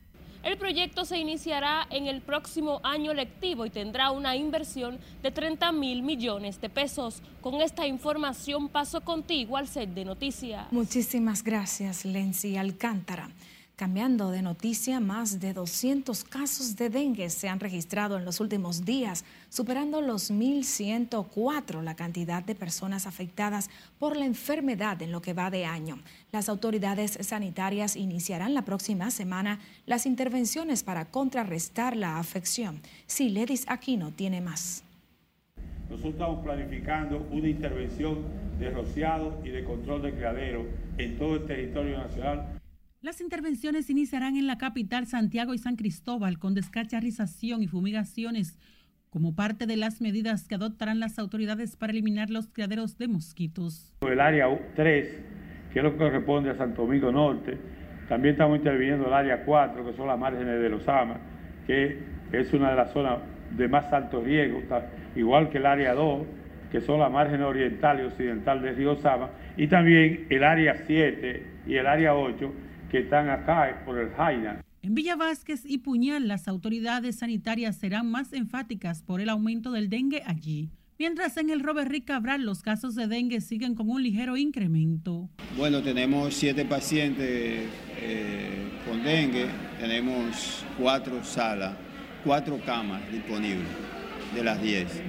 El 0.43 0.57
proyecto 0.57 1.05
se 1.05 1.19
iniciará 1.19 1.85
en 1.91 2.07
el 2.07 2.21
próximo 2.21 2.79
año 2.83 3.13
lectivo 3.13 3.65
y 3.65 3.69
tendrá 3.69 4.09
una 4.09 4.35
inversión 4.35 4.99
de 5.21 5.29
30 5.29 5.71
mil 5.71 6.01
millones 6.01 6.59
de 6.59 6.69
pesos. 6.69 7.21
Con 7.41 7.61
esta 7.61 7.85
información 7.85 8.67
paso 8.67 9.01
contigo 9.01 9.55
al 9.55 9.67
set 9.67 9.89
de 9.91 10.03
noticias. 10.03 10.65
Muchísimas 10.71 11.43
gracias, 11.43 12.05
Lenzi 12.05 12.57
Alcántara. 12.57 13.29
Cambiando 13.81 14.29
de 14.29 14.43
noticia, 14.43 14.99
más 14.99 15.39
de 15.39 15.55
200 15.55 16.23
casos 16.25 16.75
de 16.75 16.91
dengue 16.91 17.31
se 17.31 17.49
han 17.49 17.59
registrado 17.59 18.15
en 18.15 18.25
los 18.25 18.39
últimos 18.39 18.85
días, 18.85 19.25
superando 19.49 20.01
los 20.01 20.29
1.104 20.29 21.81
la 21.81 21.95
cantidad 21.95 22.43
de 22.43 22.53
personas 22.53 23.07
afectadas 23.07 23.71
por 23.97 24.17
la 24.17 24.25
enfermedad 24.25 25.01
en 25.01 25.11
lo 25.11 25.23
que 25.23 25.33
va 25.33 25.49
de 25.49 25.65
año. 25.65 25.97
Las 26.31 26.47
autoridades 26.47 27.17
sanitarias 27.21 27.95
iniciarán 27.95 28.53
la 28.53 28.65
próxima 28.65 29.09
semana 29.09 29.57
las 29.87 30.05
intervenciones 30.05 30.83
para 30.83 31.05
contrarrestar 31.05 31.97
la 31.97 32.19
afección. 32.19 32.81
Si 33.07 33.29
Ledis 33.29 33.65
Aquino 33.67 34.11
tiene 34.11 34.41
más. 34.41 34.83
Nosotros 35.89 36.13
estamos 36.13 36.43
planificando 36.43 37.27
una 37.31 37.49
intervención 37.49 38.19
de 38.59 38.69
rociado 38.69 39.41
y 39.43 39.49
de 39.49 39.63
control 39.63 40.03
de 40.03 40.13
criadero 40.13 40.67
en 40.99 41.17
todo 41.17 41.37
el 41.37 41.47
territorio 41.47 41.97
nacional 41.97 42.60
las 43.01 43.19
intervenciones 43.19 43.89
iniciarán 43.89 44.37
en 44.37 44.45
la 44.45 44.59
capital 44.59 45.07
Santiago 45.07 45.55
y 45.55 45.57
San 45.57 45.75
Cristóbal 45.75 46.37
con 46.37 46.53
descacharización 46.53 47.63
y 47.63 47.67
fumigaciones 47.67 48.59
como 49.09 49.35
parte 49.35 49.65
de 49.65 49.75
las 49.75 50.01
medidas 50.01 50.47
que 50.47 50.55
adoptarán 50.55 50.99
las 50.99 51.17
autoridades 51.17 51.75
para 51.75 51.91
eliminar 51.91 52.29
los 52.29 52.47
criaderos 52.47 52.97
de 52.97 53.07
mosquitos. 53.07 53.91
El 54.01 54.21
área 54.21 54.47
3, 54.75 55.19
que 55.73 55.79
es 55.79 55.83
lo 55.83 55.93
que 55.93 55.97
corresponde 55.97 56.51
a 56.51 56.55
Santo 56.55 56.83
Domingo 56.83 57.11
Norte, 57.11 57.57
también 58.07 58.35
estamos 58.35 58.57
interviniendo 58.57 59.07
el 59.07 59.13
área 59.13 59.43
4, 59.43 59.85
que 59.85 59.93
son 59.93 60.07
las 60.07 60.19
márgenes 60.19 60.61
de 60.61 60.69
los 60.69 60.87
AMA, 60.87 61.17
que 61.65 62.03
es 62.31 62.53
una 62.53 62.69
de 62.69 62.75
las 62.75 62.93
zonas 62.93 63.17
de 63.57 63.67
más 63.67 63.91
alto 63.91 64.21
riesgo, 64.21 64.61
igual 65.15 65.49
que 65.49 65.57
el 65.57 65.65
área 65.65 65.93
2, 65.95 66.21
que 66.71 66.81
son 66.81 66.99
las 66.99 67.11
márgenes 67.11 67.47
oriental 67.47 67.99
y 67.99 68.03
occidental 68.03 68.61
del 68.61 68.75
río 68.75 68.95
Sama, 68.97 69.31
y 69.57 69.67
también 69.67 70.27
el 70.29 70.43
área 70.43 70.75
7 70.85 71.45
y 71.67 71.75
el 71.75 71.87
área 71.87 72.15
8, 72.15 72.53
que 72.91 72.99
están 72.99 73.29
acá 73.29 73.81
por 73.85 73.97
el 73.97 74.11
Jaina. 74.11 74.61
En 74.83 74.93
Villa 74.93 75.15
Vázquez 75.15 75.63
y 75.65 75.77
Puñal, 75.77 76.27
las 76.27 76.47
autoridades 76.47 77.19
sanitarias 77.19 77.77
serán 77.77 78.11
más 78.11 78.33
enfáticas 78.33 79.01
por 79.01 79.21
el 79.21 79.29
aumento 79.29 79.71
del 79.71 79.89
dengue 79.89 80.21
allí. 80.25 80.69
Mientras 80.99 81.37
en 81.37 81.49
el 81.49 81.61
Robert 81.61 81.89
Rick 81.89 82.05
Cabral 82.05 82.43
los 82.43 82.61
casos 82.61 82.93
de 82.95 83.07
dengue 83.07 83.39
siguen 83.39 83.75
con 83.75 83.89
un 83.89 84.03
ligero 84.03 84.37
incremento. 84.37 85.29
Bueno, 85.57 85.81
tenemos 85.81 86.33
siete 86.33 86.65
pacientes 86.65 87.69
eh, 87.97 88.69
con 88.87 89.01
dengue, 89.03 89.47
tenemos 89.79 90.65
cuatro 90.77 91.23
salas, 91.23 91.75
cuatro 92.23 92.59
camas 92.65 93.01
disponibles 93.09 93.67
de 94.35 94.43
las 94.43 94.61
diez, 94.61 95.01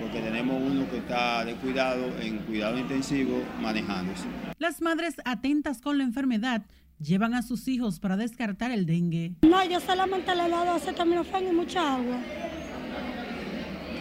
porque 0.00 0.20
tenemos 0.20 0.62
uno 0.62 0.88
que 0.90 0.98
está 0.98 1.44
de 1.44 1.54
cuidado, 1.54 2.06
en 2.20 2.38
cuidado 2.40 2.78
intensivo, 2.78 3.42
manejándose. 3.60 4.26
Las 4.58 4.80
madres 4.82 5.16
atentas 5.24 5.80
con 5.80 5.98
la 5.98 6.04
enfermedad 6.04 6.62
llevan 7.00 7.34
a 7.34 7.42
sus 7.42 7.66
hijos 7.68 7.98
para 7.98 8.16
descartar 8.16 8.70
el 8.70 8.86
dengue. 8.86 9.32
No, 9.42 9.64
yo 9.64 9.80
solamente 9.80 10.34
le 10.34 10.46
he 10.46 10.50
dado 10.50 10.72
acetaminofén 10.72 11.48
y 11.48 11.52
mucha 11.52 11.94
agua. 11.94 12.18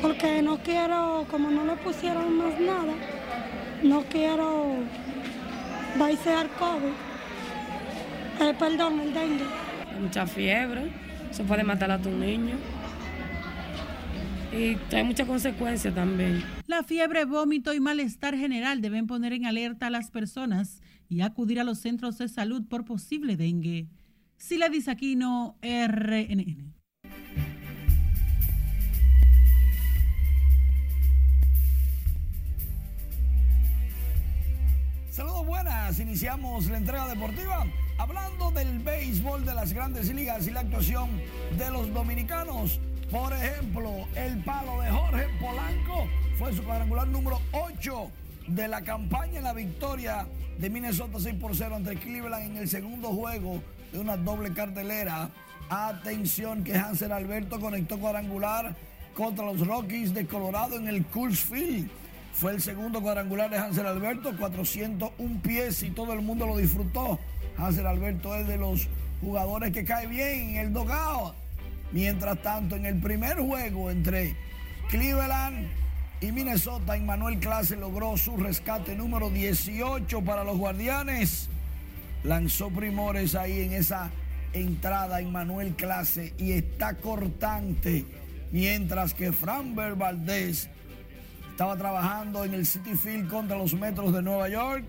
Porque 0.02 0.42
no 0.42 0.58
quiero, 0.60 1.26
como 1.30 1.50
no 1.50 1.66
le 1.66 1.76
pusieron 1.78 2.38
más 2.38 2.60
nada, 2.60 2.94
no 3.84 4.04
quiero 4.04 4.76
al 6.00 6.50
COVID. 6.52 6.94
Eh, 8.42 8.54
perdón, 8.58 9.00
el 9.02 9.14
dengue. 9.14 9.44
mucha 10.00 10.26
fiebre, 10.26 10.92
se 11.32 11.44
puede 11.44 11.64
matar 11.64 11.92
a 11.92 12.00
tu 12.00 12.10
niño. 12.10 12.56
Y 14.52 14.78
hay 14.96 15.04
muchas 15.04 15.28
consecuencias 15.28 15.94
también. 15.94 16.44
La 16.68 16.84
fiebre, 16.84 17.26
vómito 17.26 17.74
y 17.74 17.80
malestar 17.80 18.36
general 18.36 18.82
deben 18.82 19.08
poner 19.08 19.34
en 19.34 19.46
alerta 19.46 19.88
a 19.88 19.90
las 19.90 20.10
personas 20.10 20.82
y 21.10 21.22
acudir 21.22 21.60
a 21.60 21.64
los 21.64 21.80
centros 21.80 22.20
de 22.20 22.30
salud 22.30 22.64
por 22.70 22.86
posible 22.86 23.36
dengue. 23.36 23.90
Sila 24.38 24.70
Disaquino, 24.70 25.58
RNN. 25.62 26.76
Saludos 35.10 35.46
buenas, 35.46 36.00
iniciamos 36.00 36.68
la 36.68 36.78
entrega 36.78 37.08
deportiva 37.10 37.66
hablando 37.98 38.52
del 38.52 38.80
béisbol 38.80 39.44
de 39.44 39.54
las 39.54 39.74
grandes 39.74 40.14
ligas 40.14 40.48
y 40.48 40.52
la 40.52 40.62
actuación 40.62 41.10
de 41.58 41.70
los 41.72 41.92
dominicanos. 41.94 42.80
Por 43.12 43.34
ejemplo, 43.34 44.08
el 44.16 44.42
palo 44.44 44.80
de 44.80 44.92
Jorge 44.92 45.26
Polanco 45.42 46.08
fue 46.38 46.54
su 46.54 46.64
cuadrangular 46.64 47.08
número 47.08 47.42
8 47.52 48.12
de 48.50 48.68
la 48.68 48.82
campaña 48.82 49.38
en 49.38 49.44
la 49.44 49.54
victoria 49.54 50.28
de 50.58 50.70
Minnesota 50.70 51.20
6 51.20 51.36
por 51.36 51.56
0 51.56 51.76
ante 51.76 51.96
Cleveland 51.96 52.52
en 52.52 52.58
el 52.58 52.68
segundo 52.68 53.10
juego 53.10 53.62
de 53.92 54.00
una 54.00 54.18
doble 54.18 54.54
cartelera. 54.54 55.30
Atención 55.70 56.64
que 56.64 56.76
Hansel 56.76 57.12
Alberto 57.12 57.60
conectó 57.60 58.00
cuadrangular 58.00 58.76
contra 59.14 59.46
los 59.46 59.66
Rockies 59.66 60.14
de 60.14 60.26
Colorado 60.26 60.78
en 60.78 60.88
el 60.88 61.06
Coors 61.06 61.40
Field. 61.40 61.90
Fue 62.34 62.52
el 62.52 62.62
segundo 62.62 63.02
cuadrangular 63.02 63.50
de 63.50 63.58
Hansel 63.58 63.86
Alberto, 63.86 64.36
401 64.38 65.42
pies 65.42 65.84
y 65.84 65.92
todo 65.92 66.14
el 66.14 66.22
mundo 66.22 66.48
lo 66.48 66.58
disfrutó. 66.58 67.20
Hansel 67.58 67.86
Alberto 67.86 68.36
es 68.36 68.48
de 68.48 68.58
los 68.58 68.88
jugadores 69.22 69.72
que 69.72 69.86
cae 69.86 70.08
bien 70.08 70.50
en 70.50 70.56
el 70.56 70.74
dogado. 70.74 71.36
Mientras 71.92 72.42
tanto, 72.42 72.76
en 72.76 72.86
el 72.86 73.00
primer 73.00 73.38
juego 73.38 73.92
entre 73.92 74.36
Cleveland 74.90 75.68
y 76.22 76.32
Minnesota, 76.32 76.98
Manuel 76.98 77.40
Clase 77.40 77.78
logró 77.78 78.18
su 78.18 78.36
rescate 78.36 78.96
número 78.96 79.30
18 79.30 80.22
para 80.22 80.44
los 80.44 80.58
guardianes. 80.58 81.50
Lanzó 82.24 82.70
primores 82.70 83.36
ahí 83.36 83.62
en 83.62 83.74
esa 83.74 84.12
entrada 84.52 85.22
Manuel 85.22 85.76
Clase 85.76 86.34
y 86.38 86.52
está 86.52 86.96
cortante. 86.96 88.06
Mientras 88.52 89.14
que 89.14 89.32
Framber 89.32 89.96
Valdez 89.96 90.70
estaba 91.52 91.78
trabajando 91.78 92.44
en 92.44 92.54
el 92.54 92.66
City 92.66 92.96
Field 92.96 93.30
contra 93.30 93.58
los 93.58 93.74
Metros 93.74 94.14
de 94.14 94.22
Nueva 94.22 94.50
York. 94.50 94.86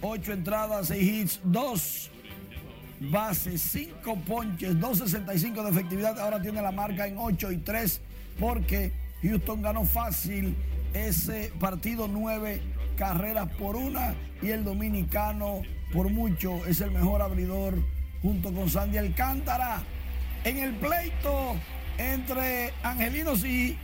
Ocho 0.00 0.32
entradas, 0.32 0.88
seis 0.88 1.08
hits, 1.08 1.40
dos 1.44 2.10
bases, 3.10 3.60
cinco 3.62 4.16
ponches, 4.16 4.74
2.65 4.74 5.62
de 5.62 5.70
efectividad. 5.70 6.18
Ahora 6.18 6.40
tiene 6.40 6.62
la 6.62 6.72
marca 6.72 7.06
en 7.06 7.18
8 7.18 7.52
y 7.52 7.58
3 7.58 8.00
porque 8.38 8.92
Houston 9.22 9.62
ganó 9.62 9.84
fácil 9.84 10.56
ese 10.94 11.52
partido 11.58 12.08
nueve 12.08 12.60
carreras 12.96 13.48
por 13.58 13.76
una 13.76 14.14
y 14.42 14.50
el 14.50 14.64
dominicano 14.64 15.62
por 15.92 16.10
mucho 16.10 16.64
es 16.66 16.80
el 16.80 16.90
mejor 16.90 17.22
abridor 17.22 17.78
junto 18.20 18.52
con 18.52 18.68
Sandy 18.68 18.98
Alcántara. 18.98 19.82
En 20.44 20.58
el 20.58 20.74
pleito 20.74 21.56
entre 21.98 22.72
angelinos 22.82 23.44
y 23.44 23.76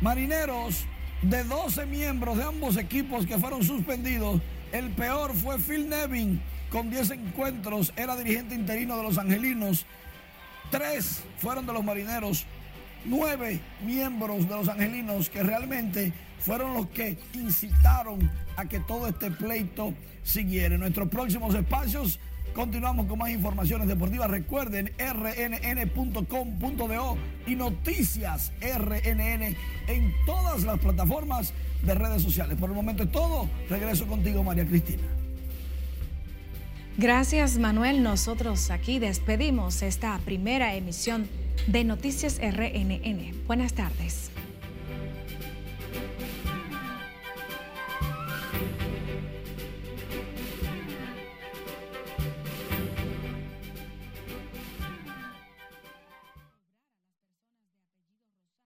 marineros 0.00 0.84
de 1.22 1.44
12 1.44 1.86
miembros 1.86 2.38
de 2.38 2.44
ambos 2.44 2.76
equipos 2.76 3.26
que 3.26 3.38
fueron 3.38 3.62
suspendidos, 3.62 4.40
el 4.72 4.90
peor 4.90 5.34
fue 5.34 5.58
Phil 5.58 5.88
Nevin 5.88 6.40
con 6.70 6.90
10 6.90 7.10
encuentros, 7.10 7.92
era 7.96 8.16
dirigente 8.16 8.54
interino 8.54 8.96
de 8.96 9.02
los 9.02 9.18
angelinos. 9.18 9.86
Tres 10.70 11.22
fueron 11.38 11.66
de 11.66 11.72
los 11.72 11.84
marineros, 11.84 12.46
nueve 13.04 13.60
miembros 13.84 14.48
de 14.48 14.54
los 14.54 14.68
angelinos 14.68 15.28
que 15.30 15.42
realmente 15.42 16.12
fueron 16.38 16.74
los 16.74 16.88
que 16.88 17.18
incitaron 17.34 18.30
a 18.56 18.66
que 18.66 18.80
todo 18.80 19.08
este 19.08 19.30
pleito 19.30 19.94
siguiera. 20.22 20.74
En 20.74 20.80
nuestros 20.80 21.08
próximos 21.08 21.54
espacios 21.54 22.18
continuamos 22.54 23.06
con 23.06 23.18
más 23.18 23.30
informaciones 23.30 23.88
deportivas. 23.88 24.30
Recuerden 24.30 24.92
rnn.com.do 24.98 26.26
y 27.46 27.54
noticias 27.54 28.52
RNN 28.60 29.56
en 29.88 30.14
todas 30.26 30.64
las 30.64 30.78
plataformas 30.78 31.52
de 31.82 31.94
redes 31.94 32.22
sociales. 32.22 32.58
Por 32.58 32.70
el 32.70 32.76
momento 32.76 33.04
es 33.04 33.12
todo. 33.12 33.48
Regreso 33.68 34.06
contigo, 34.06 34.42
María 34.42 34.66
Cristina. 34.66 35.02
Gracias, 36.98 37.56
Manuel. 37.58 38.02
Nosotros 38.02 38.70
aquí 38.70 38.98
despedimos 38.98 39.82
esta 39.82 40.18
primera 40.24 40.74
emisión 40.74 41.28
de 41.66 41.84
Noticias 41.84 42.38
RNN. 42.38 43.46
Buenas 43.46 43.74
tardes. 43.74 44.29